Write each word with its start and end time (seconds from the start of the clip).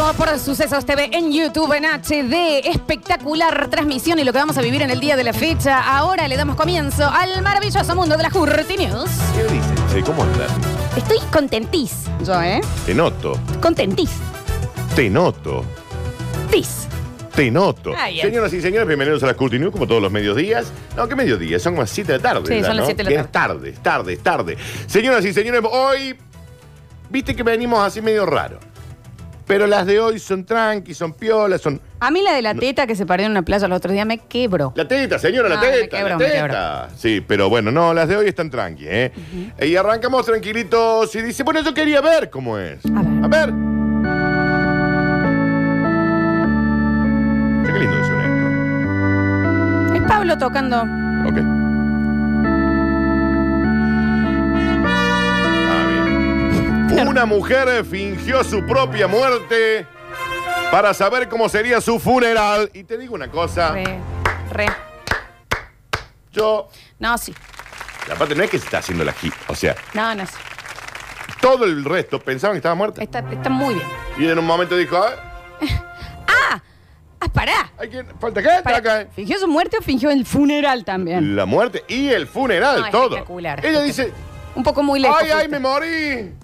Vivo 0.00 0.14
por 0.14 0.38
Sucesos 0.38 0.86
TV 0.86 1.10
en 1.12 1.30
YouTube 1.30 1.70
en 1.74 1.84
HD. 1.84 2.66
Espectacular 2.70 3.68
transmisión 3.68 4.18
y 4.18 4.24
lo 4.24 4.32
que 4.32 4.38
vamos 4.38 4.56
a 4.56 4.62
vivir 4.62 4.80
en 4.80 4.88
el 4.88 4.98
día 4.98 5.14
de 5.14 5.24
la 5.24 5.34
fecha. 5.34 5.78
Ahora 5.94 6.26
le 6.26 6.38
damos 6.38 6.56
comienzo 6.56 7.06
al 7.06 7.42
maravilloso 7.42 7.94
mundo 7.94 8.16
de 8.16 8.22
las 8.22 8.32
Curti 8.32 8.78
News. 8.78 9.10
¿Qué 9.36 9.42
dicen? 9.42 9.74
che? 9.92 10.02
¿Cómo 10.02 10.22
andas? 10.22 10.50
Estoy 10.96 11.18
contentís. 11.30 12.04
Yo, 12.24 12.40
¿eh? 12.40 12.62
Te 12.86 12.94
noto, 12.94 13.38
Contentís. 13.60 14.08
te 14.96 15.10
noto, 15.10 15.66
Tis. 16.50 16.86
te 17.34 17.50
noto. 17.50 17.92
Ah, 17.94 18.08
bien. 18.08 18.24
Señoras 18.26 18.54
y 18.54 18.62
señores, 18.62 18.88
bienvenidos 18.88 19.22
a 19.22 19.26
las 19.26 19.36
Curti 19.36 19.58
News, 19.58 19.70
como 19.70 19.86
todos 19.86 20.00
los 20.00 20.10
mediodías. 20.10 20.72
No, 20.96 21.06
¿qué 21.08 21.14
mediodía? 21.14 21.58
Son 21.58 21.74
las 21.74 21.90
7 21.90 22.12
de 22.12 22.18
la 22.20 22.22
tarde. 22.22 22.46
Sí, 22.46 22.62
ya, 22.62 22.68
son 22.68 22.76
las 22.78 22.84
¿no? 22.84 22.86
7 22.86 22.96
de 22.96 23.04
la 23.04 23.10
Que 23.10 23.26
Es 23.26 23.30
tarde, 23.32 23.68
es 23.68 23.82
tarde, 23.82 24.12
es 24.14 24.22
tarde. 24.22 24.56
Señoras 24.86 25.22
y 25.26 25.34
señores, 25.34 25.60
hoy, 25.70 26.16
viste 27.10 27.36
que 27.36 27.42
venimos 27.42 27.80
así 27.80 28.00
medio 28.00 28.24
raro. 28.24 28.69
Pero 29.50 29.66
las 29.66 29.84
de 29.84 29.98
hoy 29.98 30.20
son 30.20 30.44
tranqui, 30.44 30.94
son 30.94 31.12
piolas, 31.12 31.60
son... 31.60 31.80
A 31.98 32.12
mí 32.12 32.22
la 32.22 32.32
de 32.34 32.40
la 32.40 32.54
teta 32.54 32.86
que 32.86 32.94
se 32.94 33.04
perdió 33.04 33.26
en 33.26 33.32
una 33.32 33.42
playa 33.42 33.66
el 33.66 33.72
otro 33.72 33.92
día 33.92 34.04
me 34.04 34.18
quebró. 34.18 34.72
La 34.76 34.86
teta, 34.86 35.18
señora, 35.18 35.48
la 35.48 35.56
Ah, 35.56 35.60
me 35.60 35.70
teta, 35.72 35.96
quebro, 35.96 36.10
la 36.10 36.16
me 36.18 36.24
teta. 36.24 36.88
Sí, 36.96 37.20
pero 37.26 37.48
bueno, 37.50 37.72
no, 37.72 37.92
las 37.92 38.08
de 38.08 38.16
hoy 38.16 38.28
están 38.28 38.48
tranqui, 38.48 38.84
¿eh? 38.88 39.10
Y 39.60 39.74
arrancamos 39.74 40.24
tranquilitos 40.24 41.12
y 41.16 41.22
dice, 41.22 41.42
bueno, 41.42 41.62
yo 41.62 41.74
quería 41.74 42.00
ver 42.00 42.30
cómo 42.30 42.58
es. 42.58 42.78
A 42.86 43.02
ver. 43.02 43.24
A 43.24 43.28
ver. 43.28 43.48
Che, 47.66 47.72
qué 47.72 47.78
lindo 47.80 47.96
es 47.96 48.08
esto. 48.08 48.20
Es 49.96 50.02
Pablo 50.08 50.38
tocando. 50.38 50.82
Ok. 51.28 51.59
Una 57.06 57.24
mujer 57.26 57.84
fingió 57.84 58.44
su 58.44 58.64
propia 58.66 59.06
muerte 59.08 59.86
para 60.70 60.94
saber 60.94 61.28
cómo 61.28 61.48
sería 61.48 61.80
su 61.80 61.98
funeral. 61.98 62.70
Y 62.74 62.84
te 62.84 62.96
digo 62.98 63.14
una 63.14 63.28
cosa, 63.30 63.72
Re. 63.72 63.98
Re. 64.52 64.66
yo... 66.32 66.68
No, 66.98 67.16
sí. 67.18 67.34
Aparte 68.12 68.34
no 68.34 68.42
es 68.42 68.50
que 68.50 68.58
se 68.58 68.64
está 68.64 68.78
haciendo 68.78 69.04
la 69.04 69.12
hit, 69.12 69.32
o 69.48 69.54
sea, 69.54 69.74
No, 69.94 70.14
no 70.14 70.26
sí. 70.26 70.32
todo 71.40 71.64
el 71.64 71.84
resto 71.84 72.18
pensaban 72.20 72.54
que 72.54 72.58
estaba 72.58 72.74
muerta. 72.74 73.02
Está, 73.02 73.20
está 73.30 73.48
muy 73.48 73.74
bien. 73.74 73.86
Y 74.18 74.26
en 74.28 74.38
un 74.38 74.44
momento 74.46 74.76
dijo, 74.76 74.96
"Ah, 74.96 75.14
¡Ah! 76.26 76.62
¡Ah, 77.20 77.28
pará! 77.32 77.70
hay 77.78 77.90
falta 78.18 78.40
acá. 78.40 79.06
¿Fingió 79.14 79.38
su 79.38 79.46
muerte 79.48 79.76
o 79.78 79.82
fingió 79.82 80.10
el 80.10 80.24
funeral 80.26 80.84
también? 80.84 81.36
La 81.36 81.46
muerte 81.46 81.84
y 81.88 82.08
el 82.08 82.26
funeral, 82.26 82.80
No, 82.82 82.90
todo. 82.90 83.04
espectacular. 83.10 83.64
Ella 83.64 83.82
dice, 83.82 84.12
Un 84.54 84.62
poco 84.64 84.82
muy 84.82 84.98
lejos. 85.00 85.16
ay, 85.20 85.26
ay, 85.28 85.32
fuiste. 85.32 85.48
me 85.50 85.58
morí. 85.60 86.34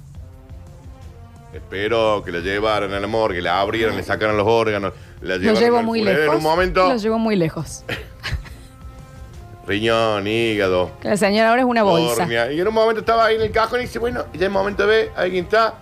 Espero 1.52 2.22
que 2.25 2.33
la 2.33 2.41
llevaran 2.41 2.92
a 2.92 3.00
la 3.00 3.06
morgue, 3.06 3.41
la 3.41 3.61
abrieran, 3.61 3.97
le 3.97 4.02
sacaran 4.02 4.36
los 4.36 4.47
órganos, 4.47 4.92
la 5.22 5.36
Lo 5.36 5.55
llevo 5.55 5.78
al 5.78 5.84
muy 5.84 6.00
funeral. 6.00 6.20
lejos. 6.22 6.34
En 6.34 6.38
un 6.38 6.42
momento, 6.44 6.88
Lo 6.88 6.97
llevo 6.97 7.19
muy 7.19 7.36
lejos. 7.36 7.84
riñón, 9.66 10.27
hígado, 10.27 10.92
Que 11.00 11.08
la 11.08 11.16
señora 11.16 11.50
ahora 11.50 11.62
es 11.62 11.66
una 11.66 11.83
bolsa. 11.83 12.22
córnea. 12.22 12.53
Y 12.53 12.61
en 12.61 12.69
un 12.69 12.75
momento 12.75 13.00
estaba 13.00 13.27
ahí 13.27 13.36
en 13.36 13.42
el 13.42 13.50
cajón 13.50 13.80
y 13.80 13.83
dice, 13.84 13.98
bueno, 13.98 14.25
y 14.33 14.38
ya 14.38 14.47
en 14.47 14.53
un 14.53 14.58
momento 14.58 14.86
ve, 14.86 15.11
alguien 15.16 15.44
está, 15.44 15.75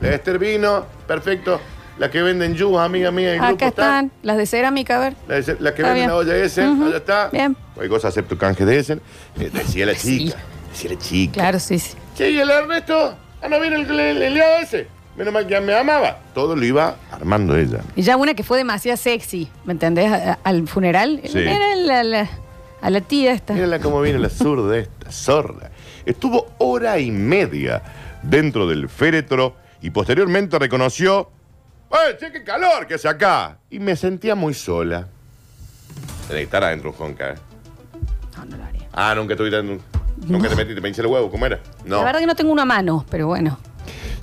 la 0.00 0.10
Esther 0.10 0.38
vino, 0.38 0.84
perfecto. 1.06 1.60
La 1.98 2.08
que 2.12 2.22
venden 2.22 2.54
yus, 2.54 2.78
amiga 2.78 3.10
mía 3.10 3.30
del 3.30 3.38
grupo 3.40 3.54
Acá 3.54 3.66
está. 3.68 3.82
están 3.82 4.12
las 4.22 4.36
de 4.36 4.46
cerámica, 4.46 4.96
a 4.96 5.00
ver. 5.00 5.14
La, 5.26 5.40
de- 5.40 5.56
la 5.58 5.74
que 5.74 5.82
Está 5.82 5.94
vende 5.94 5.94
bien. 5.94 6.06
la 6.10 6.14
olla 6.16 6.36
Essen, 6.36 6.68
Ujú. 6.68 6.84
allá 6.86 6.96
está. 6.98 7.28
Bien. 7.32 7.56
Cualquier 7.74 7.90
cosa 7.90 8.08
acepto 8.08 8.38
canje 8.38 8.64
de 8.64 8.78
Essen. 8.78 9.00
Eh, 9.40 9.50
decía 9.52 9.84
la 9.86 9.94
Sí. 9.96 10.26
chica. 10.26 10.38
Decía 10.70 10.90
la 10.92 10.98
chica. 11.00 11.32
Claro, 11.32 11.58
sí, 11.58 11.76
sí. 11.80 11.96
Che, 12.16 12.30
¿y 12.30 12.38
el 12.38 12.48
Ernesto? 12.48 13.16
Ah, 13.42 13.48
no 13.48 13.60
viene 13.60 13.76
el, 13.76 13.90
el, 14.00 14.22
el 14.22 14.34
liado 14.34 14.58
ese. 14.58 14.88
Menos 15.16 15.32
mal 15.34 15.46
que 15.46 15.60
me 15.60 15.74
amaba. 15.74 16.18
Todo 16.34 16.54
lo 16.54 16.64
iba 16.64 16.96
armando 17.10 17.56
ella. 17.56 17.80
Y 17.96 18.02
ya 18.02 18.16
una 18.16 18.34
que 18.34 18.42
fue 18.44 18.58
demasiado 18.58 18.96
sexy, 18.96 19.48
¿me 19.64 19.72
entendés? 19.72 20.10
A- 20.12 20.32
a- 20.32 20.38
al 20.44 20.66
funeral. 20.68 21.20
Sí. 21.24 21.38
Era 21.40 21.74
la, 21.76 22.04
la- 22.04 22.28
a 22.80 22.90
la 22.90 23.00
tía 23.00 23.32
esta. 23.32 23.52
Mírala 23.54 23.80
cómo 23.80 24.00
viene 24.00 24.18
la 24.20 24.28
zurda 24.28 24.76
esta, 24.78 25.10
sorda. 25.10 25.70
Estuvo 26.06 26.52
hora 26.58 26.98
y 27.00 27.10
media 27.10 27.82
dentro 28.22 28.68
del 28.68 28.88
féretro 28.88 29.56
y 29.82 29.90
posteriormente 29.90 30.58
reconoció. 30.58 31.30
¡Eh, 31.90 32.16
che, 32.20 32.30
qué 32.30 32.44
calor 32.44 32.86
que 32.86 32.94
hace 32.94 33.08
acá! 33.08 33.58
Y 33.70 33.78
me 33.80 33.96
sentía 33.96 34.34
muy 34.34 34.54
sola. 34.54 35.08
Tenés 36.28 36.40
que 36.40 36.44
estar 36.44 36.62
adentro, 36.62 36.92
Jonca. 36.92 37.30
¿eh? 37.30 37.34
No, 38.36 38.44
no 38.44 38.56
lo 38.56 38.64
haría. 38.64 38.86
Ah, 38.92 39.14
nunca 39.16 39.34
estuviste 39.34 39.56
dentro. 39.56 39.78
Nunca 40.26 40.48
te 40.48 40.56
metiste, 40.56 40.80
me 40.80 40.88
hice 40.88 41.00
el 41.00 41.06
huevo, 41.06 41.30
¿cómo 41.30 41.46
era? 41.46 41.60
No. 41.84 41.98
La 41.98 42.04
verdad 42.04 42.20
que 42.20 42.26
no 42.26 42.34
tengo 42.36 42.52
una 42.52 42.64
mano, 42.64 43.04
pero 43.10 43.26
bueno. 43.28 43.58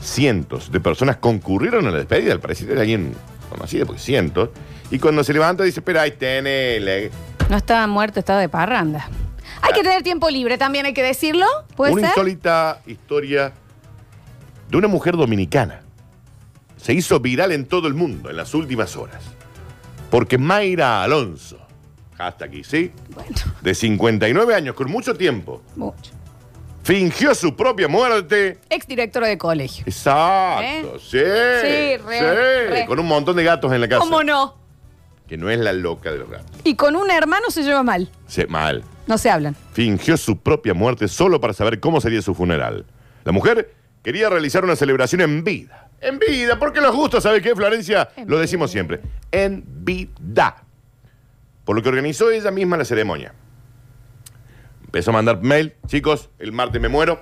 cientos 0.01 0.71
de 0.71 0.79
personas 0.79 1.17
concurrieron 1.17 1.87
a 1.87 1.91
la 1.91 1.97
despedida, 1.97 2.31
al 2.33 2.39
parecer 2.39 2.69
era 2.71 2.81
alguien 2.81 3.13
conocido, 3.49 3.85
porque 3.85 4.01
cientos. 4.01 4.49
Y 4.91 4.99
cuando 4.99 5.23
se 5.23 5.33
levanta 5.33 5.63
dice, 5.63 5.79
espera, 5.79 6.03
ahí 6.03 6.11
tenés. 6.11 6.81
le-". 6.81 7.11
No 7.49 7.57
estaba 7.57 7.87
muerto, 7.87 8.19
estaba 8.19 8.39
de 8.39 8.49
parranda. 8.49 9.09
Hay 9.61 9.73
que 9.73 9.81
tener 9.81 10.03
tiempo 10.03 10.29
libre 10.29 10.57
también, 10.57 10.85
hay 10.85 10.93
que 10.93 11.01
decirlo. 11.03 11.45
¿Puede 11.75 11.93
Una 11.93 12.01
ser? 12.01 12.09
insólita 12.09 12.81
historia 12.85 13.53
de 14.69 14.77
una 14.77 14.87
mujer 14.87 15.15
dominicana. 15.17 15.81
Se 16.77 16.93
hizo 16.93 17.19
viral 17.19 17.51
en 17.51 17.65
todo 17.65 17.87
el 17.87 17.95
mundo 17.95 18.29
en 18.29 18.37
las 18.37 18.53
últimas 18.53 18.95
horas. 18.95 19.23
Porque 20.11 20.37
Mayra 20.37 21.01
Alonso, 21.03 21.57
hasta 22.17 22.45
aquí, 22.45 22.63
¿sí? 22.63 22.91
Bueno, 23.13 23.29
De 23.61 23.73
59 23.75 24.55
años, 24.55 24.75
con 24.75 24.89
mucho 24.89 25.13
tiempo, 25.15 25.61
mucho. 25.75 26.11
fingió 26.83 27.33
su 27.35 27.55
propia 27.55 27.87
muerte. 27.87 28.59
Ex 28.69 28.87
directora 28.87 29.27
de 29.27 29.37
colegio. 29.37 29.83
Exacto, 29.87 30.99
sí. 30.99 31.17
Sí, 31.19 31.97
re, 31.97 31.99
sí, 32.19 32.69
re. 32.69 32.85
Con 32.87 32.99
un 32.99 33.07
montón 33.07 33.35
de 33.35 33.43
gatos 33.43 33.71
en 33.73 33.81
la 33.81 33.87
casa. 33.87 34.01
¿Cómo 34.01 34.23
no? 34.23 34.55
Que 35.27 35.37
no 35.37 35.49
es 35.49 35.57
la 35.59 35.73
loca 35.73 36.11
de 36.11 36.19
los 36.19 36.29
gatos. 36.29 36.51
Y 36.63 36.75
con 36.75 36.95
un 36.95 37.09
hermano 37.09 37.49
se 37.49 37.63
lleva 37.63 37.81
mal. 37.83 38.09
Sí, 38.27 38.43
mal. 38.47 38.83
No 39.07 39.17
se 39.17 39.29
hablan. 39.29 39.55
fingió 39.73 40.17
su 40.17 40.37
propia 40.39 40.73
muerte 40.73 41.07
solo 41.07 41.39
para 41.39 41.53
saber 41.53 41.79
cómo 41.79 41.99
sería 42.01 42.21
su 42.21 42.33
funeral. 42.33 42.85
La 43.23 43.31
mujer 43.31 43.73
quería 44.03 44.29
realizar 44.29 44.63
una 44.63 44.75
celebración 44.75 45.21
en 45.21 45.43
vida. 45.43 45.89
En 46.01 46.19
vida, 46.19 46.59
porque 46.59 46.81
nos 46.81 46.95
gusta, 46.95 47.21
¿sabe 47.21 47.41
qué, 47.41 47.55
Florencia? 47.55 48.09
En 48.15 48.29
Lo 48.29 48.37
decimos 48.37 48.69
vida. 48.69 48.73
siempre. 48.73 49.01
En 49.31 49.63
vida. 49.83 50.63
Por 51.65 51.75
lo 51.75 51.81
que 51.83 51.89
organizó 51.89 52.31
ella 52.31 52.51
misma 52.51 52.77
la 52.77 52.85
ceremonia. 52.85 53.33
Empezó 54.85 55.09
a 55.11 55.13
mandar 55.13 55.41
mail, 55.41 55.73
chicos, 55.87 56.29
el 56.39 56.51
martes 56.51 56.81
me 56.81 56.87
muero. 56.87 57.19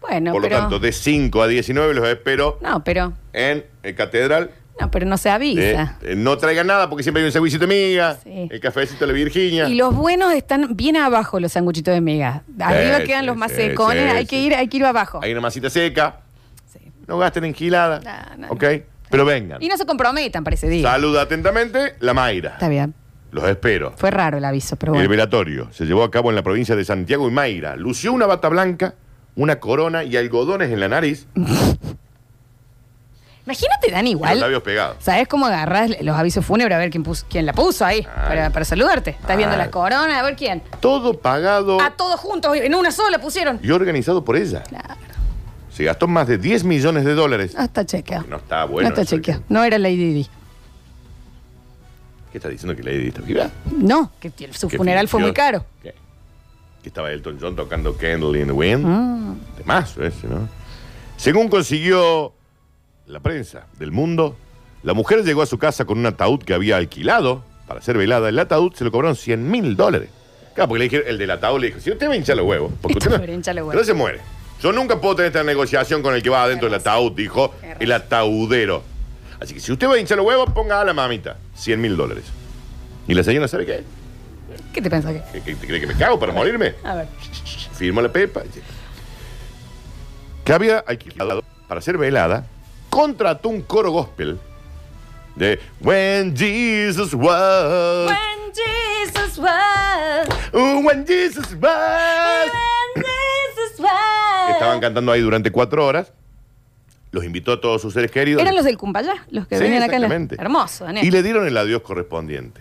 Bueno, 0.00 0.30
Por 0.32 0.42
lo 0.42 0.48
pero. 0.48 0.60
tanto, 0.60 0.78
de 0.78 0.92
5 0.92 1.42
a 1.42 1.48
19 1.48 1.94
los 1.94 2.06
espero 2.06 2.58
No, 2.62 2.84
pero. 2.84 3.12
en 3.32 3.64
el 3.82 3.94
Catedral. 3.96 4.50
No, 4.78 4.90
pero 4.90 5.06
no 5.06 5.16
se 5.16 5.30
Eh, 5.30 5.32
avisa. 5.32 5.98
eh, 6.02 6.14
no 6.16 6.36
traigan 6.36 6.66
nada 6.66 6.88
porque 6.90 7.02
siempre 7.02 7.22
hay 7.22 7.26
un 7.26 7.32
sándwichito 7.32 7.66
de 7.66 7.74
miga, 7.74 8.18
Sí. 8.22 8.46
el 8.50 8.60
cafecito 8.60 9.00
de 9.00 9.06
la 9.06 9.12
Virginia. 9.14 9.68
Y 9.68 9.74
los 9.74 9.94
buenos 9.94 10.32
están 10.34 10.76
bien 10.76 10.96
abajo, 10.98 11.40
los 11.40 11.52
sanguchitos 11.52 11.94
de 11.94 12.02
miga. 12.02 12.44
Arriba 12.60 12.98
Sí, 12.98 13.04
quedan 13.06 13.20
sí, 13.22 13.26
los 13.26 13.36
más 13.36 13.50
sí, 13.52 13.56
secones, 13.56 14.10
sí, 14.12 14.16
hay 14.18 14.26
que 14.26 14.36
sí. 14.36 14.46
ir, 14.46 14.54
hay 14.54 14.68
que 14.68 14.76
ir 14.76 14.84
abajo. 14.84 15.18
Hay 15.22 15.32
una 15.32 15.40
masita 15.40 15.70
seca. 15.70 16.20
Sí. 16.70 16.92
No 17.08 17.16
gasten 17.18 17.44
en 17.46 17.54
gilada. 17.54 18.00
No, 18.36 18.46
no, 18.46 18.52
¿Ok? 18.52 18.64
Pero 19.08 19.24
vengan. 19.24 19.62
Y 19.62 19.68
no 19.68 19.76
se 19.78 19.86
comprometan 19.86 20.44
para 20.44 20.54
ese 20.54 20.68
día. 20.68 20.82
Saluda 20.88 21.22
atentamente 21.22 21.94
la 22.00 22.12
Mayra. 22.12 22.50
Está 22.50 22.68
bien. 22.68 22.92
Los 23.32 23.44
espero. 23.48 23.92
Fue 23.96 24.10
raro 24.10 24.38
el 24.38 24.44
aviso, 24.44 24.76
pero 24.76 24.92
El 24.92 24.98
bueno. 24.98 25.10
velatorio 25.10 25.68
se 25.72 25.84
llevó 25.84 26.04
a 26.04 26.10
cabo 26.10 26.30
en 26.30 26.36
la 26.36 26.42
provincia 26.42 26.74
de 26.76 26.84
Santiago 26.84 27.28
y 27.28 27.30
Mayra. 27.30 27.76
Lució 27.76 28.12
una 28.12 28.26
bata 28.26 28.48
blanca, 28.48 28.94
una 29.34 29.60
corona 29.60 30.04
y 30.04 30.16
algodones 30.16 30.70
en 30.72 30.80
la 30.80 30.88
nariz. 30.88 31.26
Imagínate, 33.44 33.90
Dan, 33.92 34.06
y 34.08 34.12
los 34.12 34.18
igual. 34.18 34.40
labios 34.40 34.62
pegados. 34.62 34.96
¿Sabes 35.00 35.28
cómo 35.28 35.46
agarras 35.46 35.90
los 36.02 36.16
avisos 36.16 36.44
fúnebres 36.44 36.74
a 36.74 36.78
ver 36.80 36.90
quién, 36.90 37.04
puso, 37.04 37.24
quién 37.30 37.46
la 37.46 37.52
puso 37.52 37.84
ahí? 37.84 37.98
Ay. 38.16 38.28
Para, 38.28 38.50
para 38.50 38.64
saludarte. 38.64 39.10
Estás 39.10 39.36
viendo 39.36 39.52
Ay. 39.54 39.58
las 39.58 39.68
coronas, 39.68 40.18
a 40.18 40.22
ver 40.24 40.34
quién. 40.34 40.62
Todo 40.80 41.14
pagado 41.20 41.80
A 41.80 41.90
todos 41.90 42.18
juntos, 42.18 42.56
en 42.56 42.74
una 42.74 42.90
sola 42.90 43.20
pusieron. 43.20 43.60
y 43.62 43.70
organizado 43.70 44.24
por 44.24 44.36
ella. 44.36 44.62
Claro. 44.64 44.94
Se 45.70 45.84
gastó 45.84 46.08
más 46.08 46.26
de 46.26 46.38
10 46.38 46.64
millones 46.64 47.04
de 47.04 47.14
dólares. 47.14 47.54
No 47.54 47.62
está 47.62 47.84
chequeado. 47.86 48.24
No 48.28 48.36
está 48.38 48.64
bueno. 48.64 48.88
no 48.88 48.94
está 48.96 49.04
chequeado. 49.08 49.42
No 49.48 49.62
era 49.62 49.78
Lady 49.78 50.12
Di. 50.14 50.26
¿Qué 52.36 52.38
está 52.38 52.50
diciendo 52.50 52.76
que 52.76 52.82
Lady 52.82 53.08
está 53.08 53.22
viva? 53.22 53.50
No, 53.78 54.12
que 54.20 54.30
su 54.52 54.68
Que 54.68 54.76
funeral 54.76 55.08
fue 55.08 55.20
fingió- 55.22 55.28
muy 55.28 55.32
caro. 55.34 55.64
Estaba 56.84 57.10
Elton 57.10 57.38
John 57.40 57.56
tocando 57.56 57.96
Candle 57.96 58.38
in 58.38 58.48
the 58.48 58.52
Wind. 58.52 58.84
Mm. 58.84 59.36
Temazo 59.56 60.04
ese, 60.04 60.26
¿no? 60.28 60.46
Según 61.16 61.48
consiguió 61.48 62.34
la 63.06 63.20
prensa 63.20 63.64
del 63.78 63.90
mundo, 63.90 64.36
la 64.82 64.92
mujer 64.92 65.24
llegó 65.24 65.40
a 65.40 65.46
su 65.46 65.56
casa 65.56 65.86
con 65.86 65.96
un 65.98 66.04
ataúd 66.04 66.40
que 66.42 66.52
había 66.52 66.76
alquilado 66.76 67.42
para 67.66 67.80
ser 67.80 67.96
velada, 67.96 68.28
el 68.28 68.38
ataúd 68.38 68.74
se 68.74 68.84
lo 68.84 68.92
cobraron 68.92 69.16
100 69.16 69.50
mil 69.50 69.74
dólares. 69.74 70.10
Claro, 70.54 70.68
porque 70.68 70.80
le 70.80 70.84
dijeron, 70.84 71.06
el 71.08 71.16
del 71.16 71.30
ataúd 71.30 71.58
le 71.62 71.68
dijo, 71.68 71.80
si 71.80 71.90
usted 71.90 72.06
va 72.06 72.12
a 72.12 72.16
hinchar 72.16 72.36
los 72.36 72.44
huevos, 72.44 72.70
porque 72.82 72.98
Esto 72.98 73.08
usted 73.08 73.18
no, 73.22 73.26
me 73.26 73.32
hincha 73.32 73.54
los 73.54 73.62
huevos. 73.66 73.74
no 73.80 73.82
se 73.84 73.94
muere. 73.94 74.20
Yo 74.62 74.72
nunca 74.72 75.00
puedo 75.00 75.16
tener 75.16 75.28
esta 75.28 75.42
negociación 75.42 76.02
con 76.02 76.14
el 76.14 76.22
que 76.22 76.28
va 76.28 76.42
adentro 76.42 76.68
del 76.68 76.78
ataúd, 76.78 77.12
dijo 77.12 77.54
el 77.80 77.92
ataudero. 77.92 78.82
Así 79.40 79.54
que 79.54 79.60
si 79.60 79.72
usted 79.72 79.88
va 79.88 79.94
a 79.94 79.98
hinchar 79.98 80.16
los 80.16 80.26
huevos, 80.26 80.50
ponga 80.52 80.80
a 80.80 80.84
la 80.84 80.92
mamita 80.94 81.36
100 81.54 81.80
mil 81.80 81.96
dólares. 81.96 82.24
Y 83.06 83.14
la 83.14 83.22
señora 83.22 83.48
sabe 83.48 83.66
qué. 83.66 83.84
¿Qué 84.72 84.80
te 84.82 84.88
pensás 84.90 85.12
que? 85.12 85.22
¿Que, 85.32 85.40
que- 85.42 85.56
que 85.56 85.66
cree 85.66 85.80
que 85.80 85.86
me 85.86 85.94
cago 85.94 86.18
para 86.18 86.32
morirme? 86.32 86.74
A 86.84 86.94
ver. 86.96 87.08
Firmo 87.74 88.00
la 88.00 88.10
pepa. 88.10 88.42
Que 90.44 90.52
había 90.52 90.78
alquilado 90.78 91.42
para 91.68 91.80
ser 91.80 91.98
velada, 91.98 92.46
contrató 92.90 93.48
un 93.48 93.62
coro 93.62 93.90
gospel 93.90 94.38
de 95.34 95.58
When 95.80 96.34
Jesus 96.36 97.12
was. 97.14 98.06
When 98.08 98.52
Jesus 98.54 99.36
was, 99.38 100.28
uh, 100.54 100.80
when 100.84 101.04
Jesus 101.06 101.52
was. 101.60 102.50
when 102.50 103.04
Jesus 103.04 103.78
was. 103.80 104.50
Estaban 104.52 104.80
cantando 104.80 105.12
ahí 105.12 105.20
durante 105.20 105.50
cuatro 105.50 105.84
horas. 105.84 106.12
Los 107.16 107.24
invitó 107.24 107.52
a 107.52 107.60
todos 107.62 107.80
sus 107.80 107.94
seres 107.94 108.10
queridos. 108.10 108.42
Eran 108.42 108.54
los 108.54 108.66
del 108.66 108.76
Cumpayá, 108.76 109.14
los 109.30 109.46
que 109.48 109.56
Sí, 109.56 109.62
venían 109.62 109.82
acá 109.82 109.96
en 109.96 110.02
la... 110.02 110.36
Hermoso, 110.38 110.84
Daniel. 110.84 111.06
Y 111.06 111.10
le 111.10 111.22
dieron 111.22 111.46
el 111.46 111.56
adiós 111.56 111.80
correspondiente. 111.80 112.60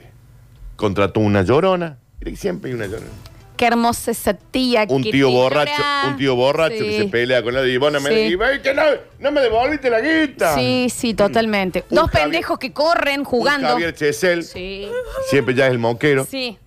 Contrató 0.77 1.19
una 1.19 1.41
llorona. 1.41 1.97
Siempre 2.37 2.71
hay 2.71 2.75
una 2.75 2.85
llorona. 2.85 3.09
Qué 3.57 3.65
hermosa 3.67 4.11
esa 4.11 4.33
tía. 4.33 4.85
Un 4.87 5.03
que 5.03 5.11
tío 5.11 5.29
borracho, 5.29 5.73
llora. 5.77 6.03
un 6.09 6.15
tío 6.17 6.35
borracho 6.37 6.77
que 6.77 6.89
Sí. 6.91 6.97
se 6.99 7.05
pelea 7.07 7.43
con 7.43 7.53
y 7.67 7.75
vos 7.75 7.91
no 7.91 7.99
me, 7.99 8.09
Sí. 8.11 8.15
y, 8.31 8.35
"Ve 8.35 8.61
que 8.61 8.73
no, 8.73 8.81
no 9.19 9.31
me 9.33 9.41
devolviste 9.41 9.89
la 9.89 9.99
guita. 9.99 10.55
Sí, 10.55 10.87
sí, 10.89 11.13
totalmente. 11.13 11.83
Un 11.89 11.95
Dos 11.97 12.09
Javier- 12.11 12.23
pendejos 12.23 12.57
que 12.57 12.71
corren 12.71 13.25
jugando. 13.25 13.67
Un 13.67 13.73
Javier 13.73 13.93
Chesel, 13.93 14.43
Sí, 14.45 14.87
siempre 15.29 15.53
ya 15.53 15.65
es 15.65 15.71
el 15.73 15.79
moquero. 15.79 16.25
sí. 16.25 16.57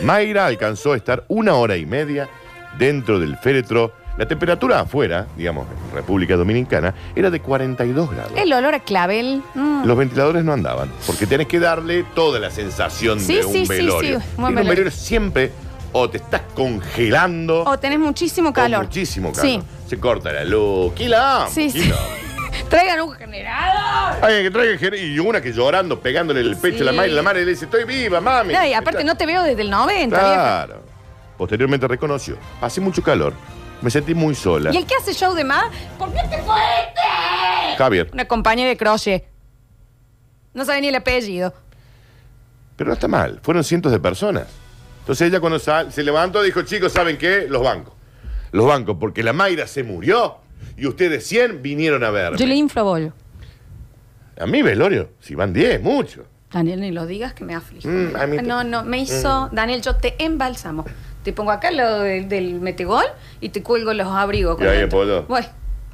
Mayra 0.00 0.46
alcanzó 0.46 0.94
a 0.94 0.96
estar 0.96 1.26
una 1.28 1.54
hora 1.56 1.76
y 1.76 1.84
media 1.84 2.30
dentro 2.78 3.20
del 3.20 3.36
féretro. 3.36 3.92
La 4.16 4.26
temperatura 4.26 4.80
afuera, 4.80 5.26
digamos, 5.36 5.66
en 5.88 5.94
República 5.94 6.36
Dominicana, 6.36 6.94
era 7.16 7.30
de 7.30 7.40
42 7.40 8.10
grados. 8.10 8.32
El 8.36 8.52
olor 8.52 8.74
a 8.74 8.80
clavel. 8.80 9.42
mm. 9.54 9.84
Los 9.86 9.96
ventiladores 9.96 10.44
no 10.44 10.52
andaban, 10.52 10.90
porque 11.06 11.26
tenés 11.26 11.46
que 11.46 11.58
darle 11.58 12.04
toda 12.14 12.38
la 12.38 12.50
sensación 12.50 13.18
Sí, 13.20 13.36
de 13.36 13.44
un 13.46 13.52
sí, 13.52 13.64
velorio. 13.66 14.20
sí, 14.20 14.26
un 14.36 14.42
Y 14.44 14.46
en 14.46 14.48
un 14.48 14.54
velorio. 14.54 14.70
velorio 14.70 14.90
siempre 14.90 15.50
o 15.92 16.08
te 16.10 16.18
estás 16.18 16.42
congelando 16.54 17.64
O 17.64 17.78
tenés 17.78 17.98
muchísimo 17.98 18.52
calor. 18.52 18.84
muchísimo 18.84 19.32
calor. 19.32 19.46
Sí. 19.50 19.62
Se 19.88 19.98
corta 19.98 20.30
la 20.32 20.44
luz. 20.44 20.92
Quila, 20.94 21.46
Sí, 21.50 21.70
sí. 21.70 21.90
Traigan 22.68 23.00
un 23.00 23.12
generador. 23.12 24.22
Ay, 24.24 24.42
que 24.44 24.50
traiga 24.50 24.78
ger- 24.78 24.98
y 24.98 25.18
una 25.18 25.40
que 25.40 25.52
llorando, 25.52 25.98
pegándole 26.00 26.40
el 26.40 26.56
pecho 26.56 26.82
a 26.82 26.86
la 26.86 26.92
madre, 26.92 27.10
y 27.10 27.14
la 27.14 27.22
madre 27.22 27.44
le 27.44 27.50
dice, 27.52 27.64
estoy 27.64 27.84
viva, 27.84 28.20
mami. 28.20 28.52
No, 28.52 28.64
y 28.66 28.72
aparte 28.74 29.04
no 29.04 29.14
te 29.16 29.24
veo 29.26 29.42
desde 29.42 29.62
el 29.62 29.70
90, 29.70 30.16
vieja. 30.16 30.34
Claro. 30.66 30.82
Posteriormente 31.36 31.88
reconoció, 31.88 32.36
pasé 32.60 32.80
mucho 32.80 33.02
calor, 33.02 33.32
me 33.82 33.90
sentí 33.90 34.14
muy 34.14 34.34
sola. 34.34 34.70
¿Y 34.72 34.76
el 34.76 34.86
que 34.86 34.94
hace 34.94 35.12
show 35.14 35.34
de 35.34 35.44
más? 35.44 35.64
¿Por 35.98 36.10
qué 36.12 36.20
te 36.30 36.38
fuiste? 36.38 37.76
Javier, 37.76 38.10
Una 38.12 38.26
compañera 38.26 38.68
de 38.68 38.76
crochet. 38.76 39.24
No 40.54 40.64
sabe 40.64 40.80
ni 40.82 40.88
el 40.88 40.94
apellido. 40.94 41.52
pero 42.76 42.88
no 42.88 42.94
está 42.94 43.08
mal, 43.08 43.40
fueron 43.42 43.62
cientos 43.64 43.92
de 43.92 43.98
personas. 44.00 44.46
Entonces 45.00 45.28
ella 45.28 45.40
cuando 45.40 45.58
sal- 45.58 45.92
se 45.92 46.02
levantó 46.02 46.42
dijo, 46.42 46.62
chicos, 46.62 46.92
¿saben 46.92 47.16
qué? 47.18 47.46
Los 47.48 47.62
bancos. 47.62 47.94
Los 48.52 48.66
bancos, 48.66 48.96
porque 49.00 49.22
la 49.22 49.32
Mayra 49.32 49.66
se 49.66 49.82
murió 49.82 50.36
y 50.76 50.86
ustedes 50.86 51.26
100 51.26 51.62
vinieron 51.62 52.04
a 52.04 52.10
verme. 52.10 52.38
Yo 52.38 52.46
le 52.46 52.54
inflo 52.54 52.84
bollo. 52.84 53.12
A 54.38 54.46
mí, 54.46 54.62
velorio, 54.62 55.10
si 55.20 55.34
van 55.34 55.52
10, 55.52 55.80
mucho. 55.82 56.24
Daniel, 56.52 56.80
ni 56.80 56.90
lo 56.90 57.06
digas 57.06 57.32
que 57.34 57.44
me 57.44 57.54
aflige. 57.54 57.88
Mm, 57.88 58.46
no, 58.46 58.62
no, 58.62 58.84
me 58.84 58.98
hizo. 58.98 59.48
Daniel, 59.52 59.80
yo 59.82 59.96
te 59.96 60.22
embalsamo. 60.22 60.84
Te 61.22 61.32
pongo 61.32 61.50
acá 61.52 61.70
lo 61.70 62.00
del, 62.00 62.28
del 62.28 62.60
metegol 62.60 63.04
y 63.40 63.50
te 63.50 63.62
cuelgo 63.62 63.92
los 63.94 64.06
abrigos. 64.08 64.60
Y 64.60 64.64
ahí 64.64 64.78
dentro. 64.80 64.98
apoyo. 65.00 65.22
Bueno, 65.24 65.46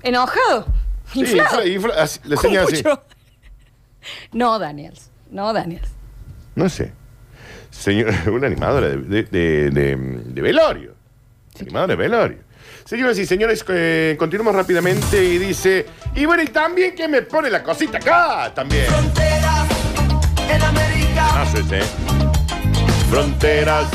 enojado. 0.03 0.67
Sí, 1.13 1.21
Inflado. 1.21 1.63
infla- 1.63 1.67
infla- 1.67 1.95
así- 2.03 2.21
le 2.25 2.35
así. 2.59 2.83
No, 4.33 4.59
Daniel. 4.59 4.95
No, 5.31 5.53
Daniel. 5.53 5.83
No 6.55 6.69
sé. 6.69 6.93
Señor, 7.71 8.13
una 8.33 8.47
animadora 8.47 8.89
de, 8.89 8.97
de- 8.97 9.23
de- 9.25 9.71
de- 9.71 9.97
de 9.97 10.43
velorio. 10.43 10.95
Animadora 11.61 11.89
de 11.93 11.97
velorio. 11.97 12.39
Señoras 12.85 13.19
y 13.19 13.27
señores, 13.27 13.65
eh, 13.69 14.17
continuamos 14.19 14.55
rápidamente 14.55 15.23
y 15.23 15.37
dice, 15.39 15.85
y 16.15 16.25
bueno, 16.25 16.43
y 16.43 16.47
también 16.47 16.95
que 16.95 17.07
me 17.07 17.21
pone 17.23 17.51
la 17.51 17.63
cosita 17.63 17.99
acá 17.99 18.51
también. 18.55 18.87
Fronteras 18.87 19.69
en 20.51 20.63
América. 20.63 21.47
Sí. 21.53 21.63
Fronteras. 23.11 23.87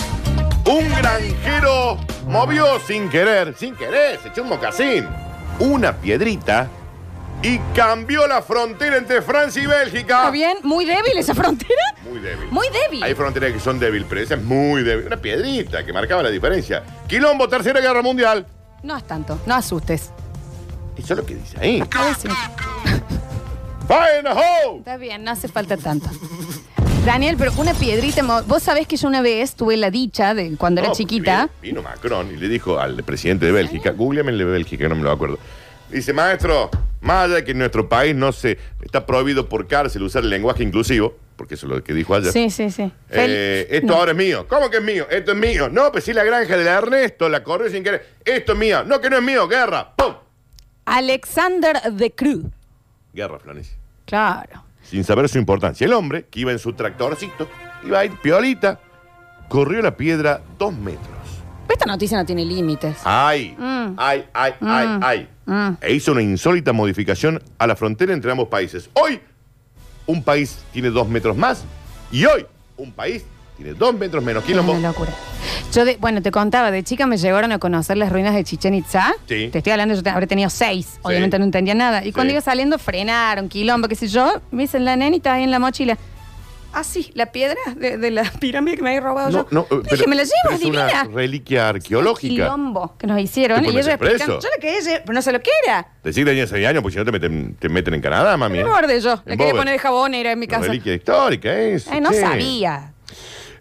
Un 0.73 0.89
granjero 0.89 1.97
movió 2.27 2.79
sin 2.79 3.07
querer, 3.09 3.55
sin 3.55 3.75
querer, 3.75 4.19
se 4.21 4.29
echó 4.29 4.41
un 4.41 4.49
mocasín, 4.49 5.07
una 5.59 5.93
piedrita 5.95 6.67
y 7.43 7.59
cambió 7.75 8.25
la 8.25 8.41
frontera 8.41 8.97
entre 8.97 9.21
Francia 9.21 9.61
y 9.61 9.67
Bélgica. 9.67 10.17
¿Está 10.19 10.31
bien? 10.31 10.57
¿Muy 10.63 10.85
débil 10.85 11.15
esa 11.17 11.35
frontera? 11.35 11.81
Muy 12.09 12.19
débil. 12.19 12.47
Muy 12.49 12.67
débil. 12.69 13.03
Hay 13.03 13.13
fronteras 13.13 13.51
que 13.51 13.59
son 13.59 13.77
débiles, 13.79 14.07
pero 14.09 14.21
esa 14.21 14.33
es 14.35 14.41
muy 14.41 14.81
débil. 14.81 15.05
Una 15.07 15.17
piedrita 15.17 15.85
que 15.85 15.93
marcaba 15.93 16.23
la 16.23 16.29
diferencia. 16.29 16.81
Quilombo, 17.07 17.47
Tercera 17.47 17.79
Guerra 17.79 18.01
Mundial. 18.01 18.47
No 18.81 18.97
es 18.97 19.03
tanto. 19.05 19.39
No 19.45 19.53
asustes. 19.55 20.11
Eso 20.97 21.13
es 21.13 21.19
lo 21.19 21.25
que 21.25 21.35
dice 21.35 21.57
ahí. 21.59 21.83
A 21.95 22.05
ver 22.05 22.15
si- 22.15 22.27
¡Fire 23.87 24.19
in 24.19 24.23
the 24.23 24.31
hole! 24.31 24.79
Está 24.79 24.97
bien, 24.97 25.23
no 25.23 25.31
hace 25.31 25.47
falta 25.49 25.75
tanto. 25.77 26.09
Daniel, 27.05 27.35
pero 27.37 27.51
una 27.57 27.73
piedrita. 27.73 28.23
Vos 28.47 28.63
sabés 28.63 28.87
que 28.87 28.95
yo 28.95 29.07
una 29.09 29.21
vez 29.21 29.55
tuve 29.55 29.75
la 29.75 29.91
dicha 29.91 30.33
de 30.33 30.55
cuando 30.57 30.79
era 30.81 30.89
No, 30.89 30.95
chiquita. 30.95 31.49
Vino, 31.61 31.81
vino 31.81 31.81
Macron 31.81 32.31
y 32.33 32.37
le 32.37 32.47
dijo 32.47 32.79
al 32.79 33.03
presidente 33.03 33.45
de 33.45 33.51
Bélgica, 33.51 33.91
googleame 33.91 34.31
el 34.31 34.37
de 34.37 34.45
Bélgica, 34.45 34.87
no 34.87 34.95
me 34.95 35.03
lo 35.03 35.11
acuerdo. 35.11 35.37
Dice, 35.91 36.13
maestro, 36.13 36.69
más 37.01 37.25
allá 37.25 37.35
de 37.35 37.43
que 37.43 37.51
en 37.51 37.57
nuestro 37.59 37.89
país 37.89 38.15
no 38.15 38.31
se 38.31 38.57
está 38.81 39.05
prohibido 39.05 39.49
por 39.49 39.67
cárcel 39.67 40.01
usar 40.03 40.23
el 40.23 40.29
lenguaje 40.29 40.63
inclusivo, 40.63 41.15
porque 41.35 41.55
eso 41.55 41.67
es 41.67 41.73
lo 41.73 41.83
que 41.83 41.93
dijo 41.93 42.15
ayer. 42.15 42.31
Sí, 42.31 42.49
sí, 42.49 42.71
sí. 42.71 42.89
Eh, 43.09 43.67
Fel- 43.69 43.75
esto 43.75 43.87
no. 43.87 43.95
ahora 43.95 44.11
es 44.11 44.17
mío. 44.17 44.47
¿Cómo 44.47 44.69
que 44.69 44.77
es 44.77 44.83
mío? 44.83 45.05
Esto 45.11 45.33
es 45.33 45.37
mío. 45.37 45.67
No, 45.69 45.91
pues 45.91 46.05
sí, 46.05 46.13
la 46.13 46.23
granja 46.23 46.55
de 46.55 46.63
la 46.63 46.77
Ernesto 46.77 47.27
la 47.27 47.43
corrió 47.43 47.69
sin 47.69 47.83
querer. 47.83 48.07
Esto 48.23 48.53
es 48.53 48.57
mío. 48.57 48.85
No, 48.85 49.01
que 49.01 49.09
no 49.09 49.17
es 49.17 49.23
mío. 49.23 49.45
Guerra. 49.49 49.93
¡Pum! 49.95 50.13
Alexander 50.85 51.81
de 51.91 52.11
Cruz. 52.11 52.45
Guerra, 53.13 53.39
Florencia. 53.39 53.75
Claro. 54.05 54.63
Sin 54.93 55.03
saber 55.03 55.27
su 55.27 55.39
importancia. 55.39 55.85
El 55.85 55.93
hombre, 55.93 56.27
que 56.29 56.41
iba 56.41 56.51
en 56.51 56.59
su 56.59 56.73
tractorcito, 56.73 57.47
iba 57.83 57.97
a 57.97 58.05
ir 58.05 58.11
piolita, 58.21 58.79
corrió 59.49 59.81
la 59.81 59.97
piedra 59.97 60.43
dos 60.59 60.71
metros. 60.71 61.07
Esta 61.67 61.87
noticia 61.87 62.15
no 62.15 62.23
tiene 62.27 62.45
límites. 62.45 62.97
¡Ay! 63.03 63.55
Mm. 63.57 63.95
¡Ay, 63.97 64.25
ay, 64.35 64.53
ay, 64.61 64.87
Mm. 64.87 64.99
ay! 65.03 65.29
Mm. 65.47 65.69
E 65.81 65.93
hizo 65.93 66.11
una 66.11 66.21
insólita 66.21 66.73
modificación 66.73 67.41
a 67.57 67.65
la 67.65 67.75
frontera 67.75 68.13
entre 68.13 68.29
ambos 68.29 68.49
países. 68.49 68.87
Hoy, 68.93 69.19
un 70.05 70.21
país 70.23 70.59
tiene 70.71 70.91
dos 70.91 71.07
metros 71.09 71.35
más 71.35 71.63
y 72.11 72.25
hoy, 72.25 72.45
un 72.77 72.91
país 72.91 73.25
tiene 73.57 73.73
dos 73.73 73.95
metros 73.95 74.23
menos. 74.23 74.43
¿Quién 74.43 74.59
Es 74.59 74.63
lo 74.63 74.73
una 74.73 74.89
locura. 74.89 75.11
Yo, 75.73 75.85
de- 75.85 75.97
bueno, 75.99 76.21
te 76.21 76.29
contaba, 76.29 76.69
de 76.71 76.83
chica 76.83 77.07
me 77.07 77.17
llevaron 77.17 77.51
a 77.51 77.57
conocer 77.59 77.97
las 77.97 78.11
ruinas 78.11 78.35
de 78.35 78.43
Chichen 78.43 78.75
Itza. 78.75 79.13
Sí. 79.27 79.49
Te 79.51 79.57
estoy 79.57 79.71
hablando, 79.71 79.95
yo 79.95 80.03
te- 80.03 80.09
habré 80.11 80.27
tenido 80.27 80.49
seis. 80.51 80.99
Obviamente 81.01 81.39
no 81.39 81.45
entendía 81.45 81.73
nada. 81.73 82.05
Y 82.05 82.11
cuando 82.11 82.31
iba 82.31 82.41
saliendo, 82.41 82.77
frenaron, 82.77 83.49
quilombo, 83.49 83.87
qué 83.87 83.95
sé 83.95 84.07
yo. 84.07 84.39
Me 84.51 84.63
dicen, 84.63 84.85
la 84.85 84.95
nenita 84.95 85.33
ahí 85.33 85.43
en 85.43 85.51
la 85.51 85.57
mochila. 85.59 85.97
Ah, 86.75 86.83
sí, 86.83 87.11
la 87.15 87.27
piedra 87.27 87.57
de, 87.75 87.97
de 87.97 88.09
la 88.11 88.23
pirámide 88.39 88.75
que 88.77 88.81
me 88.83 88.89
había 88.89 89.01
robado 89.01 89.29
No, 89.29 89.37
yo. 89.49 89.67
no, 89.69 89.77
eh, 89.79 89.81
Dije, 89.91 90.07
me 90.07 90.15
la 90.15 90.23
llevo, 90.23 90.33
pero 90.43 90.55
es 90.55 90.61
es 90.61 90.67
una 90.67 90.85
divina. 90.87 91.03
reliquia 91.13 91.69
arqueológica. 91.69 92.33
Quilombo 92.45 92.95
que 92.97 93.05
nos 93.07 93.19
hicieron. 93.19 93.61
¿Te 93.61 93.67
Y 93.67 93.71
ellos 93.71 93.87
explican, 93.87 94.27
yo 94.27 94.37
la 94.39 94.61
quería 94.61 94.79
llevar, 94.79 95.01
pero 95.05 95.13
no 95.13 95.21
sé 95.21 95.31
lo 95.31 95.39
que 95.41 95.51
era. 95.67 95.87
Decir 96.03 96.23
que 96.25 96.31
tenía 96.31 96.47
6 96.47 96.67
años, 96.67 96.81
porque 96.83 96.93
si 96.93 96.99
no 96.99 97.05
te 97.05 97.11
meten, 97.11 97.55
te 97.59 97.69
meten 97.69 97.93
en 97.95 98.01
Canadá, 98.01 98.37
mami. 98.37 98.57
Me 98.57 98.63
¿eh? 98.63 98.99
yo. 99.01 99.21
En 99.25 99.37
quería 99.37 99.53
poner 99.53 99.73
de 99.73 99.79
jabón, 99.79 100.13
era 100.15 100.31
en 100.31 100.39
mi 100.39 100.45
Una 100.47 100.55
casa. 100.57 100.67
reliquia 100.67 100.93
histórica, 100.95 101.51
es. 101.55 101.87
Ay, 101.87 102.01
no 102.01 102.11
sabía. 102.11 102.92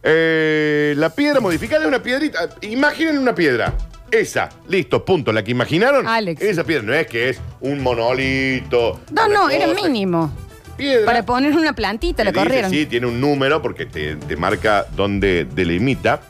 Eh, 0.02 0.94
la 0.96 1.10
piedra 1.10 1.40
modificada 1.40 1.82
es 1.82 1.88
una 1.88 2.02
piedrita. 2.02 2.48
Imaginen 2.62 3.18
una 3.18 3.34
piedra. 3.34 3.74
Esa, 4.10 4.50
listo, 4.68 5.04
punto. 5.04 5.32
La 5.32 5.42
que 5.42 5.50
imaginaron. 5.52 6.06
Alex. 6.06 6.42
Esa 6.42 6.64
piedra 6.64 6.82
no 6.82 6.92
es 6.92 7.06
que 7.06 7.30
es 7.30 7.40
un 7.60 7.80
monolito. 7.82 9.00
No, 9.10 9.26
una 9.26 9.34
no, 9.34 9.50
era 9.50 9.66
mínimo. 9.68 10.30
Piedra. 10.76 11.06
Para 11.06 11.22
poner 11.24 11.54
una 11.56 11.74
plantita, 11.74 12.24
la 12.24 12.32
dice, 12.32 12.44
corrieron. 12.44 12.70
Sí, 12.70 12.86
tiene 12.86 13.06
un 13.06 13.20
número 13.20 13.62
porque 13.62 13.86
te, 13.86 14.16
te 14.16 14.36
marca 14.36 14.86
dónde 14.96 15.46
delimita. 15.54 16.20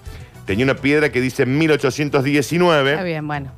Tenía 0.47 0.65
una 0.65 0.75
piedra 0.75 1.11
que 1.11 1.21
dice 1.21 1.47
1819. 1.47 2.91
Está 2.91 3.03
bien, 3.05 3.27
bueno. 3.27 3.53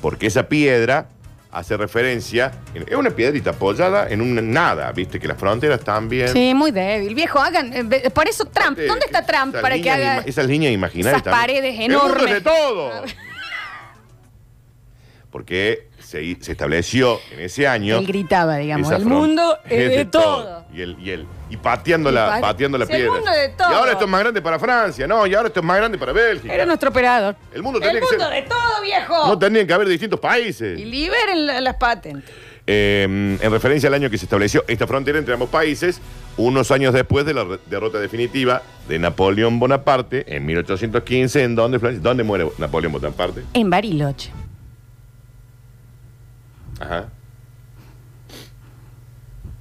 porque 0.00 0.26
esa 0.26 0.48
piedra 0.48 1.08
hace 1.52 1.76
referencia, 1.76 2.50
es 2.74 2.96
una 2.96 3.10
piedrita 3.10 3.50
apoyada 3.50 4.08
en 4.08 4.20
un 4.22 4.52
nada, 4.52 4.90
viste 4.92 5.20
que 5.20 5.28
las 5.28 5.36
fronteras 5.38 5.80
también. 5.80 6.28
Sí, 6.28 6.54
muy 6.54 6.70
débil. 6.70 7.14
Viejo, 7.14 7.38
hagan. 7.38 7.72
eh, 7.92 8.10
Por 8.10 8.26
eso 8.28 8.46
Trump. 8.46 8.78
¿Dónde 8.78 9.04
está 9.06 9.24
Trump 9.24 9.50
esas 9.50 9.62
para 9.62 9.74
que 9.76 9.82
líneas 9.82 9.96
haga 9.98 10.16
ima- 10.22 10.24
Esas 10.28 10.46
líneas 10.46 10.72
imaginarias. 10.72 11.22
esas 11.22 11.24
también. 11.24 11.40
paredes 11.62 11.78
El 11.78 11.90
mundo 11.92 12.06
es 12.06 12.12
enormes? 12.14 12.34
de 12.34 12.40
todo. 12.40 12.90
Porque 15.32 15.88
se, 15.98 16.36
se 16.42 16.52
estableció 16.52 17.18
en 17.32 17.40
ese 17.40 17.66
año. 17.66 17.96
Él 17.98 18.06
gritaba, 18.06 18.58
digamos, 18.58 18.86
esa 18.86 18.96
el 18.98 19.06
mundo 19.06 19.56
es 19.64 19.88
de 19.96 20.04
todo. 20.04 20.66
Y 20.74 20.82
él, 20.82 20.96
y 21.00 21.08
él, 21.10 21.26
y 21.48 21.56
pateando 21.56 22.10
Y 22.10 22.12
la, 22.12 22.26
pa- 22.26 22.40
pateando 22.42 22.76
la 22.78 22.84
Sí, 22.86 22.92
el 22.92 22.98
piedra. 22.98 23.14
mundo 23.14 23.30
es 23.30 23.36
de 23.40 23.48
todo. 23.56 23.70
Y 23.70 23.74
ahora 23.74 23.92
esto 23.92 24.04
es 24.04 24.10
más 24.10 24.20
grande 24.20 24.42
para 24.42 24.58
Francia, 24.58 25.06
no, 25.06 25.26
y 25.26 25.34
ahora 25.34 25.48
esto 25.48 25.60
es 25.60 25.66
más 25.66 25.78
grande 25.78 25.96
para 25.96 26.12
Bélgica. 26.12 26.52
Era 26.54 26.66
nuestro 26.66 26.90
operador. 26.90 27.34
El 27.54 27.62
mundo 27.62 27.78
El 27.78 27.84
tenía 27.86 28.00
que 28.00 28.06
mundo 28.14 28.24
ser- 28.30 28.42
de 28.42 28.48
todo, 28.48 28.82
viejo. 28.82 29.26
No 29.26 29.38
tendrían 29.38 29.66
que 29.66 29.72
haber 29.72 29.88
distintos 29.88 30.20
países. 30.20 30.78
y 30.78 30.84
liberen 30.84 31.46
la- 31.46 31.60
las 31.62 31.76
patentes. 31.76 32.30
Eh, 32.66 33.38
en 33.40 33.50
referencia 33.50 33.88
al 33.88 33.94
año 33.94 34.08
que 34.10 34.18
se 34.18 34.26
estableció 34.26 34.64
esta 34.68 34.86
frontera 34.86 35.18
entre 35.18 35.32
ambos 35.34 35.48
países, 35.48 35.98
unos 36.36 36.70
años 36.70 36.92
después 36.94 37.24
de 37.26 37.34
la 37.34 37.42
re- 37.44 37.58
derrota 37.66 37.98
definitiva 37.98 38.62
de 38.86 38.98
Napoleón 39.00 39.58
Bonaparte 39.58 40.24
en 40.36 40.46
1815, 40.46 41.42
en 41.42 41.54
donde, 41.56 41.78
Florencia? 41.80 42.02
¿Dónde 42.02 42.22
muere 42.22 42.46
Napoleón 42.58 42.92
Bonaparte? 42.92 43.42
En 43.54 43.68
Bariloche. 43.70 44.30
Ajá. 46.82 47.08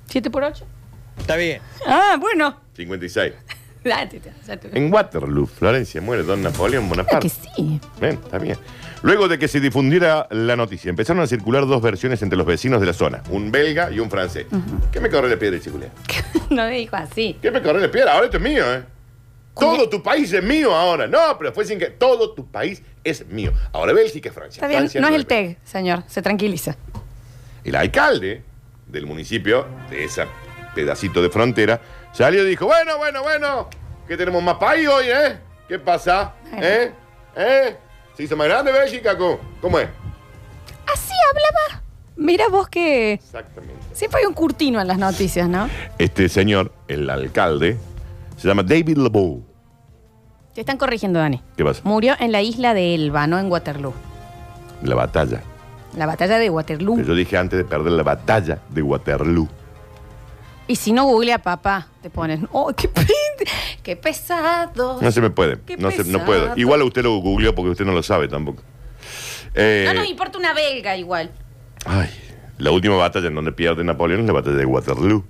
¿7 0.09 0.29
por 0.29 0.43
8? 0.43 0.65
Está 1.19 1.35
bien. 1.35 1.61
Ah, 1.87 2.17
bueno. 2.19 2.57
56. 2.75 3.33
Date, 3.83 4.19
te- 4.19 4.31
ya 4.45 4.57
te- 4.57 4.77
En 4.77 4.93
Waterloo, 4.93 5.47
Florencia, 5.47 6.01
muere 6.01 6.21
don 6.23 6.41
Napoleón 6.43 6.87
Claro 6.87 7.03
Bonaparte. 7.03 7.27
que 7.27 7.29
sí. 7.29 7.79
Bien, 7.99 8.13
está 8.23 8.37
bien. 8.37 8.57
Luego 9.01 9.27
de 9.27 9.39
que 9.39 9.47
se 9.47 9.59
difundiera 9.59 10.27
la 10.29 10.55
noticia, 10.55 10.89
empezaron 10.89 11.23
a 11.23 11.27
circular 11.27 11.65
dos 11.65 11.81
versiones 11.81 12.21
entre 12.21 12.37
los 12.37 12.45
vecinos 12.45 12.79
de 12.79 12.85
la 12.85 12.93
zona, 12.93 13.23
un 13.31 13.51
belga 13.51 13.89
y 13.91 13.99
un 13.99 14.11
francés. 14.11 14.45
¿Qué 14.91 14.99
me 14.99 15.09
corre 15.09 15.29
la 15.29 15.37
piedra, 15.37 15.59
chiculea? 15.59 15.89
no 16.51 16.63
me 16.65 16.71
dijo 16.77 16.95
así. 16.95 17.37
¿Qué 17.41 17.49
me 17.49 17.61
corre 17.63 17.79
la 17.81 17.89
piedra? 17.89 18.13
Ahora 18.13 18.25
esto 18.25 18.37
es 18.37 18.43
mío, 18.43 18.63
¿eh? 18.71 18.83
Todo 19.59 19.89
tu 19.89 20.01
país 20.03 20.31
es 20.31 20.43
mío 20.43 20.73
ahora. 20.75 21.07
No, 21.07 21.35
pero 21.39 21.51
fue 21.51 21.65
sin 21.65 21.77
que. 21.79 21.87
Todo 21.87 22.33
tu 22.33 22.45
país 22.49 22.83
es 23.03 23.25
mío. 23.27 23.51
Ahora 23.73 23.91
Bélgica 23.93 24.29
es 24.29 24.35
Francia. 24.35 24.59
Está 24.59 24.67
bien, 24.67 24.81
Francia 24.81 25.01
no 25.01 25.07
es 25.09 25.15
el. 25.15 25.25
TEG, 25.25 25.57
señor. 25.65 26.03
Se 26.07 26.21
tranquiliza. 26.21 26.77
El 27.63 27.75
alcalde 27.75 28.43
del 28.87 29.05
municipio, 29.05 29.67
de 29.89 30.05
ese 30.05 30.25
pedacito 30.75 31.21
de 31.21 31.29
frontera, 31.29 31.79
salió 32.11 32.43
y 32.43 32.49
dijo: 32.49 32.65
Bueno, 32.65 32.97
bueno, 32.97 33.21
bueno, 33.23 33.69
que 34.07 34.17
tenemos 34.17 34.41
más 34.43 34.55
país 34.55 34.87
hoy, 34.87 35.05
¿eh? 35.07 35.37
¿Qué 35.67 35.79
pasa? 35.79 36.33
¿Eh? 36.53 36.91
¿Eh? 37.35 37.77
¿Se 38.17 38.23
hizo 38.23 38.35
más 38.35 38.47
grande 38.47 38.71
Bélgica? 38.71 39.17
¿Cómo, 39.17 39.39
¿Cómo 39.61 39.79
es? 39.79 39.87
Así 40.91 41.13
hablaba. 41.29 41.81
Mira 42.17 42.49
vos 42.49 42.67
que 42.67 43.13
Exactamente. 43.13 43.75
siempre 43.93 44.19
hay 44.19 44.25
un 44.25 44.33
curtino 44.33 44.81
en 44.81 44.87
las 44.87 44.97
noticias, 44.97 45.47
¿no? 45.47 45.69
Este 45.97 46.27
señor, 46.29 46.73
el 46.87 47.09
alcalde, 47.09 47.77
se 48.37 48.47
llama 48.47 48.63
David 48.63 48.97
LeBeau. 48.97 49.43
Te 50.53 50.59
están 50.61 50.77
corrigiendo, 50.77 51.19
Dani. 51.19 51.41
¿Qué 51.55 51.63
pasa? 51.63 51.81
Murió 51.85 52.13
en 52.19 52.33
la 52.33 52.41
isla 52.41 52.73
de 52.73 52.93
Elba, 52.93 53.25
no 53.27 53.39
en 53.39 53.49
Waterloo. 53.49 53.93
La 54.83 54.95
batalla. 54.95 55.41
La 55.95 56.05
batalla 56.05 56.37
de 56.37 56.49
Waterloo. 56.49 56.97
Que 56.97 57.03
yo 57.05 57.15
dije 57.15 57.37
antes 57.37 57.57
de 57.57 57.65
perder 57.65 57.91
la 57.93 58.03
batalla 58.03 58.59
de 58.69 58.81
Waterloo. 58.81 59.47
Y 60.67 60.75
si 60.77 60.93
no 60.93 61.03
googlea 61.03 61.39
papá, 61.39 61.87
te 62.01 62.09
pones, 62.09 62.39
¡oh, 62.51 62.71
qué, 62.73 62.87
pe- 62.87 63.05
qué 63.83 63.95
pesado! 63.97 64.99
No 65.01 65.11
se 65.11 65.19
me 65.19 65.29
puede. 65.29 65.59
Qué 65.65 65.75
No, 65.75 65.91
se- 65.91 65.97
no 66.05 66.19
pesado. 66.19 66.25
puedo. 66.25 66.53
Igual 66.55 66.81
usted 66.83 67.03
lo 67.03 67.17
googleó 67.17 67.53
porque 67.53 67.71
usted 67.71 67.85
no 67.85 67.91
lo 67.91 68.03
sabe 68.03 68.27
tampoco. 68.29 68.63
Eh, 69.53 69.83
No 69.87 69.93
nos 69.99 70.07
importa 70.09 70.37
una 70.37 70.53
belga 70.53 70.95
igual. 70.95 71.31
ay, 71.85 72.09
la 72.57 72.71
última 72.71 72.95
batalla 72.95 73.27
en 73.27 73.35
donde 73.35 73.51
pierde 73.51 73.83
Napoleón 73.83 74.21
es 74.21 74.27
la 74.27 74.33
batalla 74.33 74.55
de 74.55 74.65
Waterloo. 74.65 75.25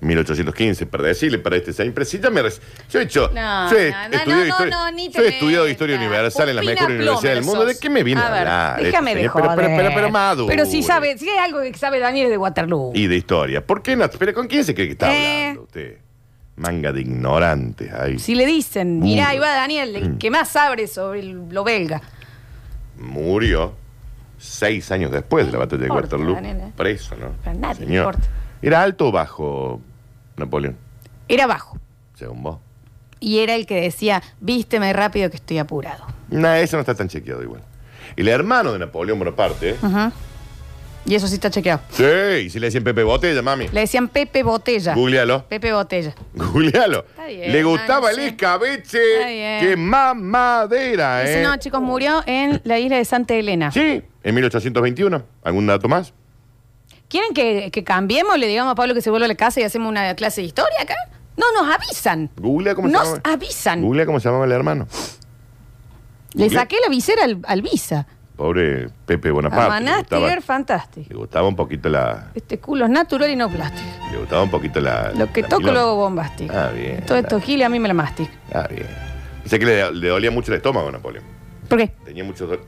1815, 0.00 0.86
para 0.86 1.04
decirle 1.04 1.38
para 1.38 1.56
este. 1.56 1.72
Pero 1.72 2.04
ya 2.06 2.30
me. 2.30 2.42
Yo 2.90 3.00
he 3.00 3.02
hecho. 3.02 3.30
No, 3.34 3.70
yo 3.70 3.78
he 3.78 3.90
no, 3.90 3.96
no, 4.08 4.16
estudiado 4.16 4.90
no, 4.90 4.98
historia, 4.98 5.10
yo 5.10 5.22
he 5.22 5.28
estudiado 5.28 5.68
historia 5.68 5.96
universal 5.96 6.48
en 6.48 6.56
las 6.56 6.64
mejores 6.64 6.96
universidades 6.96 7.36
del 7.38 7.44
mundo. 7.44 7.64
¿De 7.64 7.78
qué 7.78 7.90
me 7.90 8.02
viene 8.02 8.20
a, 8.20 8.26
hablar? 8.38 8.82
déjame 8.82 9.14
de 9.14 9.30
pero, 9.32 9.32
pero, 9.56 9.68
pero, 9.76 9.90
pero, 9.94 10.10
madure. 10.10 10.54
Pero 10.54 10.66
si 10.66 10.82
sabe, 10.82 11.16
si 11.16 11.28
hay 11.28 11.38
algo 11.38 11.60
que 11.62 11.74
sabe 11.74 11.98
Daniel 12.00 12.26
es 12.26 12.30
de 12.30 12.38
Waterloo. 12.38 12.92
Y 12.94 13.06
de 13.06 13.16
historia. 13.16 13.64
¿Por 13.64 13.82
qué 13.82 13.96
no? 13.96 14.08
¿Pero 14.10 14.34
con 14.34 14.46
quién 14.46 14.64
se 14.64 14.74
cree 14.74 14.86
que 14.88 14.92
está 14.92 15.12
Eh. 15.14 15.40
hablando 15.40 15.62
usted? 15.62 15.98
Manga 16.56 16.92
de 16.92 17.00
ignorantes 17.00 17.92
ahí. 17.92 18.18
Si 18.18 18.34
le 18.34 18.46
dicen, 18.46 19.00
mira, 19.00 19.22
Mudo. 19.24 19.30
ahí 19.32 19.38
va 19.38 19.54
Daniel, 19.54 19.92
Mm. 19.92 19.96
el 19.96 20.18
que 20.18 20.30
más 20.30 20.48
sabe 20.50 20.86
sobre 20.86 21.20
el- 21.20 21.48
lo 21.50 21.64
belga. 21.64 22.00
Murió 22.98 23.74
seis 24.38 24.90
años 24.92 25.10
después 25.10 25.46
de 25.46 25.52
la 25.52 25.58
batalla 25.58 25.82
de 25.82 25.90
Waterloo. 25.90 26.40
nena. 26.40 26.70
Preso, 26.76 27.16
¿no? 27.16 27.32
A 27.50 27.54
nadie 27.54 27.86
Señor. 27.86 28.04
importa. 28.14 28.28
¿Era 28.66 28.82
alto 28.82 29.08
o 29.08 29.12
bajo 29.12 29.80
Napoleón? 30.36 30.76
Era 31.28 31.46
bajo. 31.46 31.78
Según 32.14 32.42
vos. 32.42 32.58
Y 33.20 33.38
era 33.40 33.54
el 33.54 33.66
que 33.66 33.80
decía, 33.80 34.22
vísteme 34.40 34.92
rápido 34.92 35.28
que 35.30 35.36
estoy 35.36 35.58
apurado. 35.58 36.04
No, 36.30 36.52
eso 36.54 36.76
no 36.76 36.80
está 36.80 36.94
tan 36.94 37.08
chequeado 37.08 37.42
igual. 37.42 37.62
El 38.16 38.28
hermano 38.28 38.72
de 38.72 38.78
Napoleón 38.78 39.18
Bonaparte. 39.18 39.76
Ajá. 39.82 40.12
Y 41.06 41.14
eso 41.14 41.26
sí 41.28 41.34
está 41.34 41.50
chequeado. 41.50 41.82
Sí, 41.90 42.02
y 42.46 42.50
si 42.50 42.58
le 42.58 42.68
decían 42.68 42.82
Pepe 42.84 43.02
Botella, 43.02 43.42
mami. 43.42 43.68
Le 43.68 43.80
decían 43.80 44.08
Pepe 44.08 44.42
Botella. 44.42 44.94
Googlealo. 44.94 45.46
Pepe 45.46 45.72
Botella. 45.74 46.14
Googlealo. 46.34 47.00
Está 47.10 47.26
bien, 47.26 47.52
Le 47.52 47.62
gustaba 47.62 48.00
no 48.00 48.08
el 48.08 48.16
sé. 48.16 48.26
escabeche. 48.28 49.14
Está 49.16 49.28
bien. 49.28 49.60
Que 49.60 49.76
mamadera, 49.76 51.20
Dice, 51.20 51.40
¿eh? 51.40 51.44
no, 51.44 51.54
chicos, 51.58 51.82
murió 51.82 52.22
en 52.24 52.62
la 52.64 52.78
isla 52.78 52.96
de 52.96 53.04
Santa 53.04 53.34
Elena. 53.34 53.70
Sí, 53.70 54.02
en 54.22 54.34
1821. 54.34 55.22
¿Algún 55.42 55.66
dato 55.66 55.88
más? 55.88 56.14
¿Quieren 57.14 57.32
que, 57.32 57.70
que 57.70 57.84
cambiemos? 57.84 58.36
Le 58.40 58.48
digamos 58.48 58.72
a 58.72 58.74
Pablo 58.74 58.92
que 58.92 59.00
se 59.00 59.08
vuelva 59.08 59.26
a 59.26 59.28
la 59.28 59.36
casa 59.36 59.60
y 59.60 59.62
hacemos 59.62 59.88
una 59.88 60.16
clase 60.16 60.40
de 60.40 60.48
historia 60.48 60.78
acá. 60.82 60.96
No, 61.36 61.44
nos 61.52 61.72
avisan. 61.72 62.28
Googlea 62.36 62.74
cómo 62.74 62.88
se 62.88 62.92
Nos 62.92 63.20
avisan. 63.22 63.82
Googlea 63.82 64.04
cómo 64.04 64.18
se 64.18 64.26
llamaba 64.28 64.46
el 64.46 64.50
hermano. 64.50 64.88
Le 66.32 66.46
Google. 66.46 66.58
saqué 66.58 66.76
la 66.82 66.88
visera 66.88 67.22
al, 67.22 67.38
al 67.46 67.62
Visa. 67.62 68.08
Pobre 68.34 68.88
Pepe 69.06 69.30
Bonaparte. 69.30 69.64
Le 69.84 69.90
Amanástiger 69.90 70.20
gustaba, 70.22 70.40
fantástico. 70.40 71.06
le 71.08 71.14
gustaba 71.14 71.46
un 71.46 71.54
poquito 71.54 71.88
la. 71.88 72.32
Este 72.34 72.58
culo 72.58 72.86
es 72.86 72.90
natural 72.90 73.30
y 73.30 73.36
no 73.36 73.48
plástico. 73.48 73.88
Le 74.10 74.18
gustaba 74.18 74.42
un 74.42 74.50
poquito 74.50 74.80
la. 74.80 75.12
Lo 75.16 75.32
que 75.32 75.42
la 75.42 75.48
toco 75.48 75.60
milonga. 75.60 75.80
lo 75.80 75.86
hago 75.86 75.96
bombástico. 75.96 76.52
Ah, 76.52 76.70
bien. 76.74 77.06
Todo 77.06 77.18
esto 77.18 77.40
gile 77.40 77.64
a 77.64 77.68
mí 77.68 77.78
me 77.78 77.86
la 77.86 77.94
mastic. 77.94 78.28
Ah, 78.52 78.66
bien. 78.68 78.88
Sé 79.44 79.60
que 79.60 79.66
le, 79.66 79.92
le 79.92 80.08
dolía 80.08 80.32
mucho 80.32 80.50
el 80.50 80.56
estómago 80.56 80.88
a 80.88 80.90
Napoleón. 80.90 81.22
¿Por 81.68 81.78
qué? 81.78 81.92
Tenía 82.04 82.24
mucho 82.24 82.48
dolor. 82.48 82.66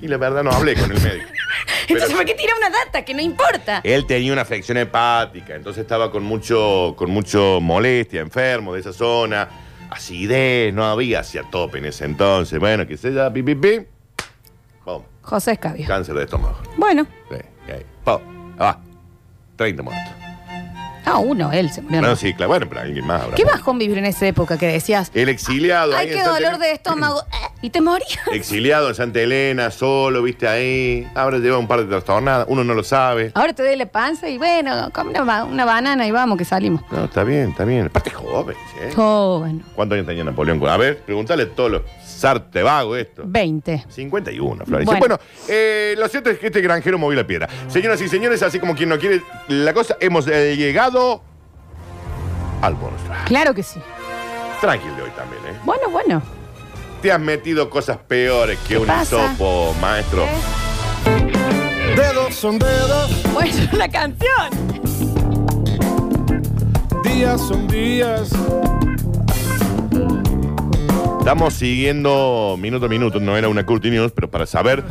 Y 0.00 0.08
la 0.08 0.16
verdad 0.18 0.42
no 0.42 0.50
hablé 0.50 0.74
con 0.74 0.90
el 0.92 1.00
médico. 1.02 1.26
Pero- 1.88 1.98
Entonces, 2.00 2.16
¿por 2.16 2.24
qué 2.26 2.34
tira 2.34 2.52
una 2.56 2.68
data 2.70 3.04
que 3.04 3.14
no 3.14 3.22
importa? 3.22 3.80
Él 3.84 4.06
tenía 4.06 4.32
una 4.32 4.42
afección 4.42 4.76
hepática, 4.76 5.54
entonces 5.54 5.82
estaba 5.82 6.10
con 6.10 6.22
mucho, 6.24 6.94
con 6.96 7.10
mucho 7.10 7.60
molestia, 7.60 8.20
enfermo 8.20 8.74
de 8.74 8.80
esa 8.80 8.92
zona, 8.92 9.48
acidez, 9.90 10.74
no 10.74 10.84
había 10.84 11.20
hacia 11.20 11.44
tope 11.44 11.78
en 11.78 11.86
ese 11.86 12.04
entonces. 12.04 12.58
Bueno, 12.58 12.86
que 12.86 12.96
se 12.96 13.12
ya, 13.14 13.32
pi, 13.32 13.42
pi, 13.42 13.54
pi. 13.54 13.86
Pum, 14.84 15.02
José 15.22 15.52
Escabio. 15.52 15.86
cáncer 15.86 16.14
de 16.16 16.24
estómago. 16.24 16.58
Bueno, 16.76 17.06
Sí, 17.30 17.36
ahí. 17.72 17.86
Pum, 18.04 18.54
ah, 18.58 18.78
30 19.56 19.82
muertos. 19.82 20.12
Ah, 21.06 21.18
uno, 21.18 21.50
él 21.52 21.70
se 21.70 21.80
murió. 21.82 22.02
No, 22.02 22.14
sí, 22.16 22.34
claro, 22.34 22.48
bueno, 22.50 22.66
pero 22.68 22.82
alguien 22.82 23.06
más 23.06 23.22
habrá. 23.22 23.34
¿Qué 23.36 23.44
bajón 23.44 23.78
vivir 23.78 23.96
en 23.98 24.04
esa 24.04 24.26
época 24.26 24.58
que 24.58 24.66
decías, 24.66 25.10
El 25.14 25.28
exiliado. 25.30 25.96
ay, 25.96 26.08
ahí 26.08 26.12
en 26.12 26.18
qué 26.18 26.24
Santa 26.24 26.34
dolor 26.34 26.48
Elena. 26.50 26.64
de 26.66 26.72
estómago, 26.72 27.20
eh, 27.22 27.48
y 27.62 27.70
te 27.70 27.80
morías? 27.80 28.18
Exiliado 28.32 28.88
en 28.90 28.94
Santa 28.94 29.20
Elena, 29.20 29.70
solo, 29.70 30.22
viste 30.22 30.46
ahí. 30.46 31.08
Ahora 31.14 31.38
lleva 31.38 31.58
un 31.58 31.66
par 31.66 31.80
de 31.80 31.86
trastornadas, 31.86 32.46
uno 32.50 32.64
no 32.64 32.74
lo 32.74 32.84
sabe. 32.84 33.32
Ahora 33.34 33.52
te 33.52 33.62
doy 33.62 33.76
la 33.76 33.86
panza 33.86 34.28
y 34.28 34.36
bueno, 34.38 34.90
come 34.92 35.20
una, 35.20 35.44
una 35.44 35.64
banana 35.64 36.06
y 36.06 36.10
vamos 36.10 36.36
que 36.38 36.44
salimos. 36.44 36.82
No, 36.90 37.04
está 37.04 37.24
bien, 37.24 37.50
está 37.50 37.64
bien. 37.64 37.86
Aparte 37.86 38.10
joven, 38.10 38.56
¿eh? 38.80 38.92
Bueno. 38.94 39.60
¿Cuántos 39.74 39.96
años 39.96 40.06
tenía 40.06 40.24
Napoleón? 40.24 40.64
A 40.68 40.76
ver, 40.76 40.98
pregúntale 41.02 41.44
a 41.44 41.48
todos 41.50 41.70
los 41.70 41.82
sarte 42.16 42.62
vago 42.62 42.96
esto. 42.96 43.22
20. 43.26 43.84
51, 43.88 44.64
Florencia. 44.64 44.98
Bueno, 44.98 45.16
Bueno. 45.18 45.30
eh, 45.48 45.94
lo 45.98 46.08
cierto 46.08 46.30
es 46.30 46.38
que 46.38 46.46
este 46.46 46.60
granjero 46.60 46.98
movió 46.98 47.16
la 47.20 47.26
piedra. 47.26 47.48
Señoras 47.68 48.00
y 48.00 48.08
señores, 48.08 48.42
así 48.42 48.58
como 48.58 48.74
quien 48.74 48.88
no 48.88 48.98
quiere 48.98 49.22
la 49.48 49.72
cosa, 49.74 49.96
hemos 50.00 50.26
eh, 50.28 50.56
llegado 50.56 51.22
al 52.62 52.74
bonus 52.74 53.02
track. 53.04 53.26
Claro 53.26 53.54
que 53.54 53.62
sí. 53.62 53.80
Tranquilo 54.60 54.94
de 54.96 55.02
hoy 55.02 55.10
también, 55.10 55.42
¿eh? 55.46 55.58
Bueno, 55.64 55.90
bueno. 55.90 56.22
Te 57.02 57.12
has 57.12 57.20
metido 57.20 57.68
cosas 57.68 57.98
peores 57.98 58.58
que 58.60 58.68
¿Qué 58.74 58.78
un 58.78 58.86
pasa? 58.86 59.26
hisopo, 59.32 59.74
maestro. 59.80 60.24
Dedos 61.94 62.34
son 62.34 62.58
dedos, 62.58 63.10
Pues 63.34 63.68
una 63.72 63.88
canción. 63.88 64.50
días 67.04 67.40
son 67.40 67.68
días. 67.68 68.30
Estamos 71.26 71.54
siguiendo 71.54 72.56
minuto 72.56 72.86
a 72.86 72.88
minuto, 72.88 73.18
no 73.18 73.36
era 73.36 73.48
una 73.48 73.66
Curti 73.66 73.90
News, 73.90 74.12
pero 74.12 74.30
para 74.30 74.46
saber 74.46 74.84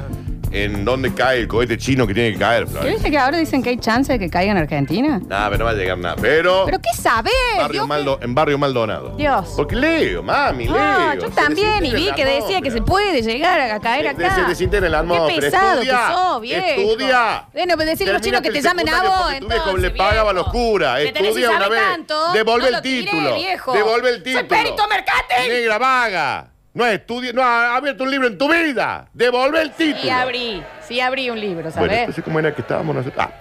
en 0.64 0.86
dónde 0.86 1.14
cae 1.14 1.40
el 1.40 1.48
cohete 1.48 1.78
chino 1.78 2.08
que 2.08 2.14
tiene 2.14 2.34
que 2.34 2.40
caer, 2.40 2.64
¿Qué 2.66 2.72
Florencia. 2.72 2.98
dice 2.98 3.12
que 3.12 3.18
ahora 3.18 3.38
dicen 3.38 3.62
que 3.62 3.70
hay 3.70 3.78
chance 3.78 4.12
de 4.14 4.20
que 4.20 4.30
caiga 4.30 4.52
en 4.54 4.58
Argentina? 4.58 5.20
Nada, 5.28 5.48
pero 5.50 5.60
no 5.60 5.66
va 5.66 5.72
a 5.72 5.74
llegar 5.74 5.98
nada. 5.98 6.16
Pero, 6.22 6.64
¿Pero 6.66 6.80
qué 6.80 6.90
sabes? 7.02 7.34
barrio 7.58 7.86
Maldo- 7.88 8.20
en 8.22 8.34
barrio 8.36 8.58
Maldonado. 8.58 9.10
Dios. 9.18 9.54
Porque 9.56 9.76
leo, 9.76 10.24
mami, 10.24 10.66
leo. 10.68 10.76
No, 10.76 11.14
yo 11.16 11.22
Se 11.22 11.30
también, 11.32 11.68
y 11.86 11.92
desintegra 11.92 12.16
vi 12.16 12.22
que 12.24 12.26
decía 12.42 12.62
que 12.62 12.72
se 12.72 12.82
puede 12.82 13.22
llegar 13.22 13.60
a 13.60 13.80
caer 13.80 14.08
acá. 14.08 14.36
se 14.36 14.42
desintegra 14.44 15.00
atmósfera. 15.00 15.34
Qué 15.36 15.42
pesado 15.42 15.74
Estudia, 15.82 16.08
que 16.08 16.14
sos, 16.14 16.42
viejo. 16.42 16.66
estudia. 16.92 17.46
Bueno, 17.54 17.76
pues 17.76 17.88
decirle 17.88 18.12
a 18.12 18.14
los 18.14 18.22
chinos 18.22 18.42
que 18.42 18.52
te 18.52 18.58
el 18.60 18.64
llamen 18.64 18.88
a 18.88 18.92
secundario 18.92 19.10
vos, 19.12 19.24
porque 19.26 19.40
tu 19.42 19.48
viejo 19.48 19.64
entonces, 19.70 19.92
le 19.92 19.98
pagaba 19.98 20.32
viejo. 20.32 20.34
los 20.34 20.48
curas. 20.54 21.00
Que 21.00 21.12
tenés 21.12 21.28
Estudia 21.30 21.50
una 21.50 21.60
sabe 21.60 21.76
vez. 21.76 21.84
tanto, 21.86 22.32
Devolve 22.34 22.62
no 22.62 22.68
el 22.68 22.74
lo 22.76 22.82
tiré, 22.82 23.12
título. 23.12 23.36
viejo. 23.36 23.74
Devolve 23.74 24.10
el 24.10 24.16
Soy 24.16 24.24
título. 24.24 24.48
perito 24.48 24.88
mercante. 24.88 25.36
Negra 25.50 25.78
vaga. 25.78 26.52
No 26.76 26.84
has 26.84 26.94
estudiado, 26.94 27.36
no 27.38 27.42
has 27.44 27.78
abierto 27.78 28.04
un 28.04 28.12
libro 28.12 28.28
en 28.28 28.38
tu 28.38 28.48
vida. 28.52 29.08
Devolve 29.14 29.62
el 29.62 29.72
título. 29.72 30.02
Sí 30.04 30.10
abrí, 30.10 30.64
sí 30.88 31.00
abrí 31.00 31.30
un 31.30 31.40
libro, 31.40 31.64
Bueno, 31.64 31.72
¿sabes? 31.72 32.00
entonces, 32.00 32.24
¿cómo 32.24 32.38
era 32.40 32.54
que 32.54 32.62
estábamos 32.62 32.96
nosotros? 32.98 33.26
Ah, 33.26 33.32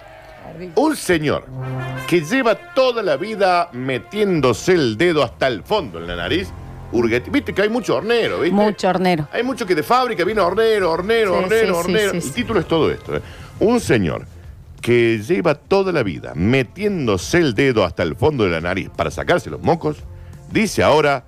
un 0.75 0.95
señor 0.95 1.45
que 2.07 2.21
lleva 2.21 2.55
toda 2.55 3.03
la 3.03 3.17
vida 3.17 3.67
metiéndose 3.73 4.71
el 4.71 4.97
dedo 4.97 5.21
hasta 5.21 5.47
el 5.47 5.63
fondo 5.63 5.99
en 5.99 6.07
la 6.07 6.15
nariz. 6.15 6.49
Viste 7.29 7.51
que 7.53 7.61
hay 7.63 7.67
mucho 7.67 7.97
hornero, 7.97 8.39
¿viste? 8.39 8.55
Mucho 8.55 8.87
hornero. 8.87 9.27
Hay 9.33 9.43
mucho 9.43 9.65
que 9.65 9.75
de 9.75 9.83
fábrica 9.83 10.23
viene 10.23 10.39
hornero, 10.39 10.91
hornero, 10.91 11.33
Sí, 11.39 11.43
hornero, 11.43 11.59
sí, 11.59 11.65
sí, 11.67 11.71
hornero. 11.91 12.11
sí, 12.13 12.21
sí. 12.21 12.27
El 12.29 12.33
título 12.35 12.59
es 12.61 12.67
todo 12.69 12.89
esto. 12.89 13.17
¿eh? 13.17 13.21
Un 13.59 13.81
señor 13.81 14.25
que 14.81 15.17
lleva 15.19 15.55
toda 15.55 15.91
la 15.91 16.03
vida 16.03 16.31
metiéndose 16.35 17.39
el 17.39 17.53
dedo 17.53 17.83
hasta 17.83 18.03
el 18.03 18.15
fondo 18.15 18.45
de 18.45 18.51
la 18.51 18.61
nariz 18.61 18.89
para 18.95 19.11
sacarse 19.11 19.49
los 19.49 19.61
mocos, 19.61 19.97
dice 20.51 20.83
ahora, 20.83 21.25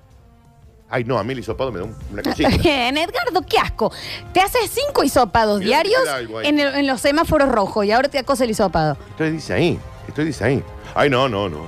ay 0.90 1.04
no, 1.04 1.18
a 1.18 1.24
mí 1.24 1.32
el 1.32 1.38
hisopado 1.40 1.70
me 1.72 1.78
da 1.80 1.84
un- 1.84 1.96
una 2.12 2.22
cosita. 2.22 2.48
Bien, 2.62 2.96
Edgardo, 2.96 3.42
qué 3.48 3.58
asco. 3.58 3.92
Te 4.32 4.40
haces 4.40 4.70
cinco 4.70 5.04
hisopados 5.04 5.58
Mira, 5.58 5.68
diarios 5.82 6.00
mira 6.02 6.14
algo 6.16 6.38
ahí. 6.38 6.46
en, 6.48 6.60
el- 6.60 6.74
en 6.74 6.86
los 6.86 7.00
semáforos 7.00 7.48
rojos 7.50 7.84
y 7.86 7.92
ahora 7.92 8.08
te 8.08 8.18
acosa 8.18 8.44
el 8.44 8.50
hisopado. 8.50 8.96
Esto 9.10 9.24
dice 9.24 9.52
ahí, 9.54 9.78
esto 10.06 10.22
dice 10.24 10.44
ahí. 10.44 10.62
Ay 10.94 11.10
no, 11.10 11.28
no, 11.28 11.48
no. 11.48 11.66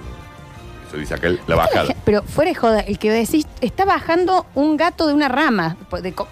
Eso 0.89 0.97
dice 0.97 1.15
acá 1.15 1.29
el- 1.29 1.41
la 1.47 1.57
bajada. 1.57 1.95
Pero 2.05 2.23
fuera 2.23 2.51
de 2.51 2.55
joda, 2.57 2.81
el 2.81 2.99
que 2.99 3.11
decís, 3.13 3.47
está 3.61 3.85
bajando 3.85 4.47
un 4.55 4.77
gato 4.77 5.07
de 5.07 5.15
una 5.15 5.29
rama. 5.29 5.77
pues, 5.89 6.03
de 6.03 6.13
co- 6.13 6.27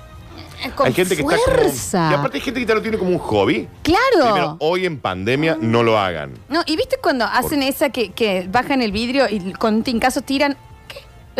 con 0.74 0.88
hay 0.88 0.92
gente 0.92 1.14
que 1.14 1.22
está 1.22 1.36
fuerza. 1.44 1.98
como. 1.98 2.10
Y 2.10 2.14
aparte 2.14 2.36
hay 2.38 2.40
gente 2.42 2.58
que 2.60 2.66
ya 2.66 2.74
lo 2.74 2.82
tiene 2.82 2.98
como 2.98 3.10
un 3.12 3.18
hobby. 3.18 3.68
Claro. 3.84 4.00
Primero, 4.24 4.56
hoy 4.58 4.86
en 4.86 4.98
pandemia 4.98 5.56
no 5.60 5.84
lo 5.84 5.96
hagan. 5.96 6.32
No, 6.48 6.62
y 6.66 6.74
viste 6.74 6.96
cuando 7.00 7.24
hacen 7.26 7.62
esa 7.62 7.90
que, 7.90 8.10
que 8.10 8.48
bajan 8.50 8.82
el 8.82 8.90
vidrio 8.90 9.26
y 9.30 9.52
con 9.52 9.84
tincazo 9.84 10.22
tiran. 10.22 10.56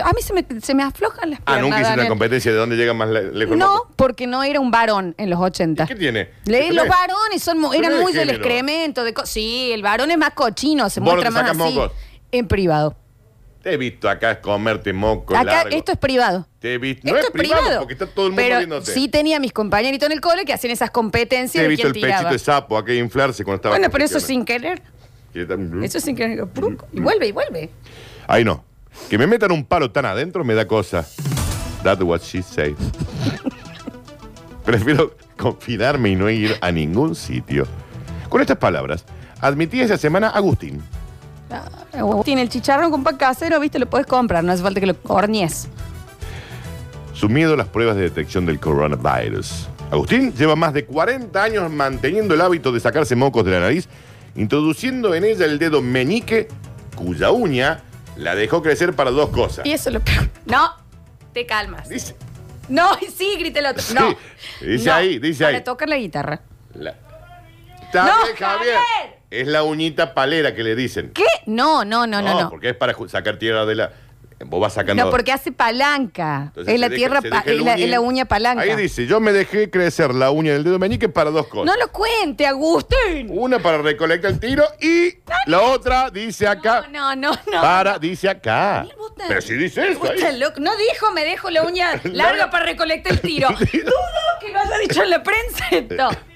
A 0.05 0.13
mí 0.13 0.23
se 0.23 0.33
me, 0.33 0.45
se 0.61 0.75
me 0.75 0.83
aflojan 0.83 1.31
las 1.31 1.41
Ah, 1.41 1.45
piernas. 1.55 1.63
nunca 1.63 1.77
hice 1.77 1.87
una 1.87 1.91
Daniel. 1.91 2.09
competencia 2.09 2.53
de 2.53 2.59
dónde 2.59 2.77
llega 2.77 2.95
más 2.95 3.09
le- 3.09 3.33
lejos 3.33 3.53
el 3.53 3.59
No, 3.59 3.73
moco. 3.75 3.93
porque 3.97 4.27
no 4.27 4.43
era 4.43 4.61
un 4.61 4.71
varón 4.71 5.15
en 5.19 5.31
los 5.31 5.41
80. 5.41 5.87
¿Qué 5.87 5.95
tiene? 5.97 6.31
Le- 6.45 6.61
¿Qué 6.61 6.73
los 6.73 6.85
tenés? 6.85 6.99
varones 6.99 7.43
son, 7.43 7.59
mu- 7.59 7.71
Pero 7.71 7.85
eran 7.85 7.93
es 7.99 8.03
muy 8.03 8.13
del 8.13 8.27
género. 8.29 8.39
excremento. 8.45 9.05
De 9.05 9.15
co- 9.15 9.27
sí, 9.27 9.71
el 9.73 9.83
varón 9.83 10.11
es 10.11 10.19
más 10.19 10.31
cochino, 10.35 10.89
se 10.91 11.01
¿Vos 11.01 11.07
no 11.09 11.13
muestra 11.15 11.31
te 11.31 11.35
más 11.35 11.43
sacás 11.49 11.61
así. 11.67 11.75
mocos? 11.75 11.93
En 12.33 12.49
privado. 12.49 12.97
Te 13.63 13.73
he 13.75 13.77
visto 13.77 14.09
acá 14.09 14.41
comerte 14.41 14.93
moco 14.93 15.35
Acá 15.35 15.43
largo. 15.45 15.77
esto 15.77 15.91
es 15.93 15.99
privado. 15.99 16.47
Te 16.61 16.75
he 16.75 16.79
visto. 16.79 17.03
No 17.09 17.17
Esto 17.17 17.27
es 17.27 17.33
privado, 17.33 17.81
porque 17.81 17.95
está 17.95 18.07
todo 18.07 18.27
el 18.27 18.33
mundo 18.33 18.43
Pero 18.43 18.59
viéndote. 18.59 18.93
sí 18.93 19.09
tenía 19.09 19.41
mis 19.41 19.53
compañeritos 19.53 20.07
en 20.07 20.13
el 20.13 20.21
cole 20.21 20.45
que 20.45 20.53
hacían 20.53 20.71
esas 20.73 20.91
competencias 20.93 21.53
Te 21.53 21.59
he 21.61 21.63
de 21.63 21.69
visto 21.69 21.83
quién 21.83 21.89
el 21.89 22.01
pechito 22.01 22.17
tiraba. 22.19 22.31
de 22.33 22.39
sapo 22.39 22.79
acá 22.79 22.95
inflarse 22.95 23.43
cuando 23.45 23.57
estaba. 23.57 23.75
Bueno, 23.75 23.91
pero 23.91 24.05
eso 24.05 24.21
sin 24.21 24.45
querer. 24.45 24.81
Eso 25.83 26.01
sin 26.01 26.17
querer. 26.17 26.47
¡pruc! 26.47 26.85
Y 26.93 27.01
vuelve, 27.01 27.29
y 27.29 27.33
vuelve. 27.33 27.71
Ay, 28.27 28.45
no. 28.45 28.65
Que 29.09 29.19
me 29.19 29.27
metan 29.27 29.53
un 29.53 29.65
palo 29.65 29.91
tan 29.91 30.05
adentro 30.05 30.45
me 30.45 30.55
da 30.55 30.67
cosa. 30.67 31.07
That's 31.83 32.03
what 32.03 32.21
she 32.21 32.43
said. 32.43 32.75
Prefiero 34.65 35.15
confinarme 35.37 36.11
y 36.11 36.17
no 36.17 36.29
ir 36.29 36.57
a 36.61 36.71
ningún 36.71 37.15
sitio. 37.15 37.67
Con 38.29 38.43
estas 38.43 38.59
palabras, 38.59 39.05
admití 39.41 39.81
esa 39.81 39.97
semana 39.97 40.29
a 40.29 40.37
Agustín. 40.37 40.83
Tiene 42.25 42.43
el 42.43 42.49
chicharrón 42.51 42.91
con 42.91 43.03
pan 43.03 43.17
casero, 43.17 43.59
viste, 43.61 43.79
lo 43.79 43.89
puedes 43.89 44.07
comprar, 44.07 44.45
no 44.45 44.53
hace 44.53 44.63
falta 44.63 44.81
que 44.81 44.87
lo 44.87 44.97
hornees. 45.05 45.69
Su 47.15 47.29
miedo 47.29 47.55
a 47.55 47.57
las 47.57 47.69
pruebas 47.69 47.97
de 47.97 48.03
detección 48.03 48.45
del 48.45 48.61
coronavirus. 48.61 49.69
Agustín 49.91 50.35
lleva 50.35 50.55
más 50.55 50.75
de 50.75 50.85
40 50.85 51.43
años 51.43 51.73
manteniendo 51.73 52.35
el 52.35 52.43
hábito 52.43 52.71
de 52.71 52.81
sacarse 52.81 53.17
mocos 53.17 53.45
de 53.45 53.53
la 53.53 53.61
nariz, 53.61 53.89
introduciendo 54.37 55.15
en 55.15 55.25
ella 55.25 55.47
el 55.47 55.59
dedo 55.59 55.81
meñique, 55.81 56.49
cuya 56.95 57.31
uña 57.31 57.83
la 58.19 58.35
dejó 58.35 58.63
crecer 58.63 58.95
para 58.95 59.11
dos 59.11 59.31
cosas. 59.31 59.65
Y 59.65 59.73
eso 59.73 59.89
es 59.89 59.95
lo 59.95 60.01
peor. 60.01 60.29
No, 60.47 60.75
te 61.33 61.47
calmas. 61.47 61.89
Dice, 61.89 62.15
No, 62.69 62.91
sí, 63.17 63.37
grita 63.39 63.61
el 63.61 63.67
otro. 63.67 63.83
Sí, 63.83 63.95
No. 63.95 64.15
dice 64.61 64.89
No, 64.91 64.95
ahí, 64.95 65.19
dice 65.19 65.45
para 65.45 65.57
ahí. 65.59 65.65
tocar 65.65 65.89
la 65.89 65.97
guitarra. 65.97 66.41
la- 66.75 66.95
Está 67.83 68.05
No, 68.05 68.23
bien, 68.25 68.37
Javier. 68.37 68.75
Javier. 68.77 69.19
Es 69.31 69.47
la 69.49 69.63
uñita 69.63 70.13
palera 70.15 70.55
que 70.55 70.63
le 70.63 70.75
dicen. 70.75 71.11
¿Qué? 71.15 71.25
No, 71.47 71.85
no, 71.87 72.07
no, 72.07 72.21
no, 72.21 72.43
no. 72.43 72.51
porque 72.51 72.71
es 72.71 72.77
para 72.77 72.95
ju- 72.95 73.09
sacar 73.09 73.39
tierra 73.39 73.65
de 73.65 73.75
la. 73.75 73.93
Vos 74.47 74.61
vas 74.61 74.73
sacando. 74.75 75.05
No, 75.05 75.11
porque 75.11 75.33
hace 75.33 75.51
palanca. 75.51 76.45
Entonces 76.49 76.75
es 76.75 76.81
la 76.81 76.87
se 76.87 76.91
deja- 76.93 76.97
tierra, 76.97 77.21
se 77.23 77.29
pa- 77.29 77.37
deja 77.39 77.51
el 77.51 77.59
es 77.59 77.65
la, 77.65 77.73
uñín. 77.73 77.85
es 77.85 77.91
la 77.91 78.01
uña 78.01 78.25
palanca. 78.27 78.63
Ahí 78.63 78.77
dice: 78.77 79.07
Yo 79.07 79.19
me 79.21 79.33
dejé 79.33 79.69
crecer 79.69 80.15
la 80.15 80.31
uña 80.31 80.53
del 80.53 80.63
dedo 80.65 80.79
meñique 80.79 81.09
para 81.09 81.31
dos 81.31 81.49
cosas. 81.49 81.67
No 81.67 81.77
lo 81.85 81.91
cuente, 81.91 82.47
Agustín. 82.47 83.29
Una 83.31 83.59
para 83.59 83.79
recolectar 83.79 84.31
el 84.31 84.39
tiro 84.39 84.65
y 84.81 85.15
la 85.47 85.61
otra 85.63 86.11
dice 86.11 86.47
acá. 86.47 86.87
No, 86.91 87.17
no, 87.17 87.33
no. 87.33 87.39
no. 87.53 87.61
Para, 87.61 87.99
dice 87.99 88.29
acá. 88.29 88.77
Daniel, 88.79 88.97
vos 88.97 89.11
estás- 89.11 89.29
Pero 89.29 89.41
si 89.43 89.55
dice 89.55 89.89
eso 89.89 89.99
vos 89.99 90.11
estás 90.11 90.31
ahí. 90.33 90.39
loco. 90.39 90.61
No 90.61 90.71
dijo, 90.77 91.11
me 91.13 91.25
dejo 91.25 91.51
la 91.51 91.63
uña 91.65 91.93
larga 92.05 92.11
Larga. 92.13 92.51
para 92.51 92.65
recolectar 92.67 93.13
el 93.15 93.21
tiro. 93.21 93.49
Dudo 93.59 93.93
que 94.41 94.53
lo 94.53 94.61
haya 94.61 94.79
dicho 94.79 95.03
en 95.03 95.11
la 95.11 95.23
prensa 95.23 95.65
esto. 95.71 96.09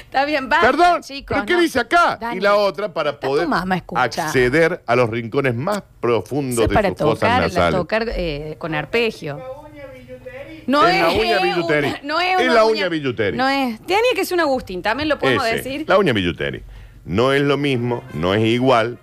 Está 0.00 0.24
bien, 0.24 0.48
va. 0.50 0.60
Perdón, 0.60 1.02
chicos. 1.02 1.34
¿pero 1.34 1.46
qué 1.46 1.52
no. 1.54 1.60
dice 1.60 1.80
acá? 1.80 2.16
Dani, 2.20 2.36
y 2.36 2.40
la 2.40 2.56
otra 2.56 2.92
para 2.92 3.18
poder 3.18 3.46
mamá, 3.48 3.82
acceder 3.96 4.82
a 4.86 4.96
los 4.96 5.08
rincones 5.10 5.54
más 5.54 5.82
profundos 6.00 6.68
de 6.68 6.74
para 6.74 6.88
sus 6.90 6.98
fosas 6.98 7.20
tocar, 7.20 7.40
la- 7.40 7.46
nasales. 7.48 7.74
tocar 7.80 8.04
eh, 8.08 8.56
con 8.58 8.74
arpegio. 8.74 9.40
No 10.66 10.86
Es 10.86 10.94
es, 10.94 11.00
la 11.02 11.08
uña 11.10 11.40
una- 11.40 11.54
billuteri. 11.54 11.94
No 12.04 12.20
es, 12.20 12.34
Es 12.38 12.44
una 12.44 12.54
la 12.54 12.64
uña 12.64 12.88
billuteri. 12.88 13.36
No 13.36 13.48
es. 13.48 13.80
Tiene 13.84 14.02
que 14.14 14.24
ser 14.24 14.34
un 14.36 14.40
Agustín, 14.40 14.80
también 14.82 15.08
lo 15.08 15.18
podemos 15.18 15.44
Ese, 15.46 15.56
decir. 15.56 15.84
La 15.88 15.98
uña 15.98 16.12
billuteri. 16.12 16.62
No 17.04 17.32
es 17.32 17.42
lo 17.42 17.56
mismo, 17.56 18.04
no 18.14 18.32
es 18.32 18.42
igual 18.44 18.98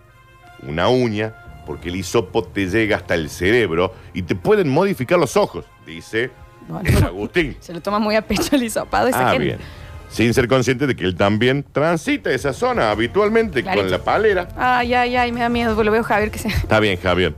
una 0.65 0.87
uña, 0.87 1.35
porque 1.65 1.89
el 1.89 1.97
hisopo 1.97 2.43
te 2.45 2.67
llega 2.67 2.95
hasta 2.97 3.13
el 3.13 3.29
cerebro 3.29 3.93
y 4.13 4.21
te 4.21 4.35
pueden 4.35 4.69
modificar 4.69 5.19
los 5.19 5.35
ojos, 5.35 5.65
dice 5.85 6.31
No, 6.69 6.79
el 6.79 6.93
no. 7.01 7.07
Agustín. 7.07 7.57
Se 7.59 7.73
lo 7.73 7.81
toma 7.81 7.99
muy 7.99 8.15
a 8.15 8.21
pecho 8.21 8.55
el 8.55 8.63
hisopado 8.63 9.07
esa 9.09 9.27
Ah, 9.27 9.31
gente. 9.33 9.45
bien. 9.45 9.59
Sin 10.09 10.33
ser 10.33 10.47
consciente 10.47 10.87
de 10.87 10.95
que 10.95 11.05
él 11.05 11.15
también 11.15 11.63
transita 11.71 12.31
esa 12.31 12.51
zona 12.53 12.91
habitualmente 12.91 13.61
Clarito. 13.61 13.83
con 13.83 13.91
la 13.91 14.03
palera. 14.03 14.47
Ay, 14.57 14.93
ay, 14.93 15.15
ay, 15.15 15.31
me 15.31 15.41
da 15.41 15.49
miedo, 15.49 15.75
porque 15.75 15.85
lo 15.85 15.91
veo 15.91 16.03
Javier 16.03 16.31
que 16.31 16.39
se. 16.39 16.47
Está 16.47 16.79
bien, 16.79 16.99
Javier. 16.99 17.35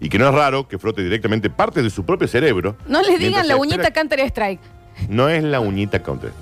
Y 0.00 0.08
que 0.08 0.18
no 0.18 0.28
es 0.28 0.34
raro 0.34 0.68
que 0.68 0.78
frote 0.78 1.02
directamente 1.02 1.50
parte 1.50 1.82
de 1.82 1.90
su 1.90 2.04
propio 2.04 2.28
cerebro. 2.28 2.76
No 2.86 3.02
le 3.02 3.18
digan 3.18 3.46
la 3.46 3.56
uñita 3.56 3.92
Counter 3.92 4.20
Strike. 4.20 4.60
No 5.08 5.28
es 5.28 5.44
la 5.44 5.60
uñita 5.60 6.02
counter. 6.02 6.32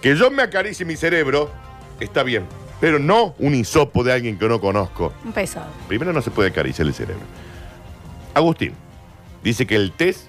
Que 0.00 0.14
yo 0.14 0.30
me 0.30 0.42
acaricie 0.42 0.86
mi 0.86 0.96
cerebro, 0.96 1.50
está 1.98 2.22
bien. 2.22 2.44
Pero 2.80 3.00
no 3.00 3.34
un 3.40 3.54
hisopo 3.54 4.04
de 4.04 4.12
alguien 4.12 4.38
que 4.38 4.48
no 4.48 4.60
conozco. 4.60 5.12
Un 5.24 5.32
pesado. 5.32 5.66
Primero 5.88 6.12
no 6.12 6.22
se 6.22 6.30
puede 6.30 6.50
acariciar 6.50 6.86
el 6.86 6.94
cerebro. 6.94 7.24
Agustín 8.32 8.74
dice 9.42 9.66
que 9.66 9.76
el 9.76 9.92
test, 9.92 10.26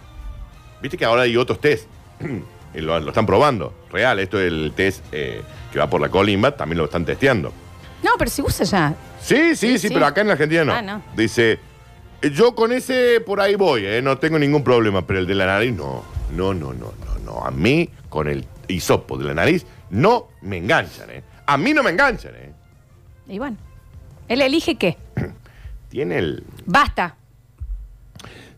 viste 0.82 0.98
que 0.98 1.06
ahora 1.06 1.24
hay 1.24 1.38
otros 1.38 1.60
test, 1.60 1.88
y 2.74 2.80
lo, 2.82 3.00
lo 3.00 3.10
están 3.10 3.26
probando, 3.26 3.74
real, 3.92 4.20
esto 4.20 4.40
es 4.40 4.48
el 4.48 4.74
test 4.76 5.04
eh, 5.12 5.42
que 5.72 5.80
va 5.80 5.90
por 5.90 6.02
la 6.02 6.10
colimba, 6.10 6.56
también 6.56 6.78
lo 6.78 6.86
están 6.86 7.06
testeando. 7.06 7.52
No, 8.04 8.12
pero 8.18 8.30
si 8.32 8.42
usa 8.42 8.66
ya. 8.66 8.94
Sí, 9.22 9.36
sí, 9.36 9.56
sí, 9.56 9.78
Sí, 9.80 9.88
sí. 9.90 9.94
pero 9.94 10.06
acá 10.06 10.22
en 10.22 10.28
la 10.28 10.34
Argentina 10.34 10.64
no. 10.64 10.74
Ah, 10.74 10.82
no. 10.82 11.02
Dice, 11.16 11.60
eh, 12.22 12.32
yo 12.32 12.56
con 12.56 12.72
ese 12.72 13.22
por 13.22 13.42
ahí 13.42 13.56
voy, 13.56 13.86
eh, 13.86 14.02
no 14.02 14.18
tengo 14.18 14.40
ningún 14.40 14.64
problema, 14.64 15.06
pero 15.06 15.20
el 15.20 15.28
de 15.28 15.36
la 15.36 15.46
nariz 15.46 15.74
no, 15.74 16.04
no, 16.32 16.54
no, 16.54 16.74
no, 16.74 16.94
no, 17.06 17.20
no. 17.26 17.46
A 17.46 17.52
mí 17.52 17.90
con 18.10 18.28
el 18.28 18.46
hisopo 18.68 19.18
de 19.18 19.26
la 19.26 19.34
nariz 19.34 19.66
no 19.90 20.30
me 20.42 20.58
enganchan, 20.58 21.10
¿eh? 21.10 21.24
A 21.46 21.58
mí 21.58 21.74
no 21.74 21.82
me 21.84 21.90
enganchan, 21.90 22.34
¿eh? 22.36 22.54
Y 23.28 23.40
bueno. 23.40 23.58
Él 24.28 24.42
elige 24.42 24.76
qué. 24.76 24.96
Tiene 25.90 26.20
el... 26.20 26.44
Basta. 26.66 27.16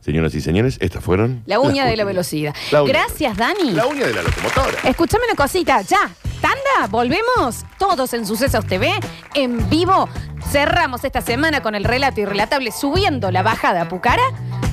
Señoras 0.02 0.34
y 0.34 0.42
señores, 0.42 0.78
estas 0.82 1.04
fueron... 1.04 1.44
La 1.46 1.60
uña 1.60 1.84
las 1.84 1.92
de 1.92 1.98
la 1.98 2.04
velocidad. 2.04 2.56
La 2.72 2.82
uña. 2.84 2.94
Gracias, 2.94 3.38
Dani. 3.38 3.72
La 3.72 3.86
uña 3.86 4.08
de 4.08 4.14
la 4.14 4.24
locomotora. 4.24 4.80
Escúchame 4.84 5.26
una 5.26 5.36
cosita, 5.36 5.82
ya. 5.82 6.10
Tanda, 6.42 6.88
volvemos 6.90 7.66
todos 7.78 8.14
en 8.14 8.26
Sucesos 8.26 8.66
TV, 8.66 8.92
en 9.36 9.70
vivo. 9.70 10.10
Cerramos 10.52 11.04
esta 11.04 11.22
semana 11.22 11.62
con 11.62 11.76
el 11.76 11.84
relato 11.84 12.20
irrelatable 12.20 12.72
subiendo 12.72 13.30
la 13.30 13.44
bajada 13.44 13.84
a 13.84 13.90
Pucara. 13.90 14.24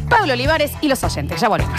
Pablo 0.08 0.32
Olivares 0.32 0.72
y 0.80 0.88
los 0.88 1.04
oyentes. 1.04 1.40
Ya 1.40 1.48
volvemos. 1.48 1.78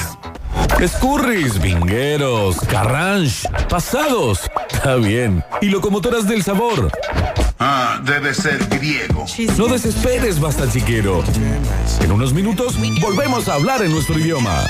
Escurris, 0.80 1.60
vingueros, 1.60 2.60
carranche, 2.62 3.50
pasados. 3.68 4.50
Está 4.72 4.96
bien. 4.96 5.44
Y 5.62 5.70
locomotoras 5.70 6.28
del 6.28 6.44
sabor. 6.44 6.92
Ah, 7.62 8.00
debe 8.04 8.34
ser 8.34 8.66
griego. 8.70 9.26
No 9.58 9.68
desesperes, 9.68 10.40
basta 10.40 10.72
chiquero. 10.72 11.24
En 12.02 12.12
unos 12.12 12.32
minutos 12.34 12.78
volvemos 13.02 13.50
a 13.50 13.56
hablar 13.56 13.84
en 13.84 13.92
nuestro 13.92 14.18
idioma. 14.18 14.64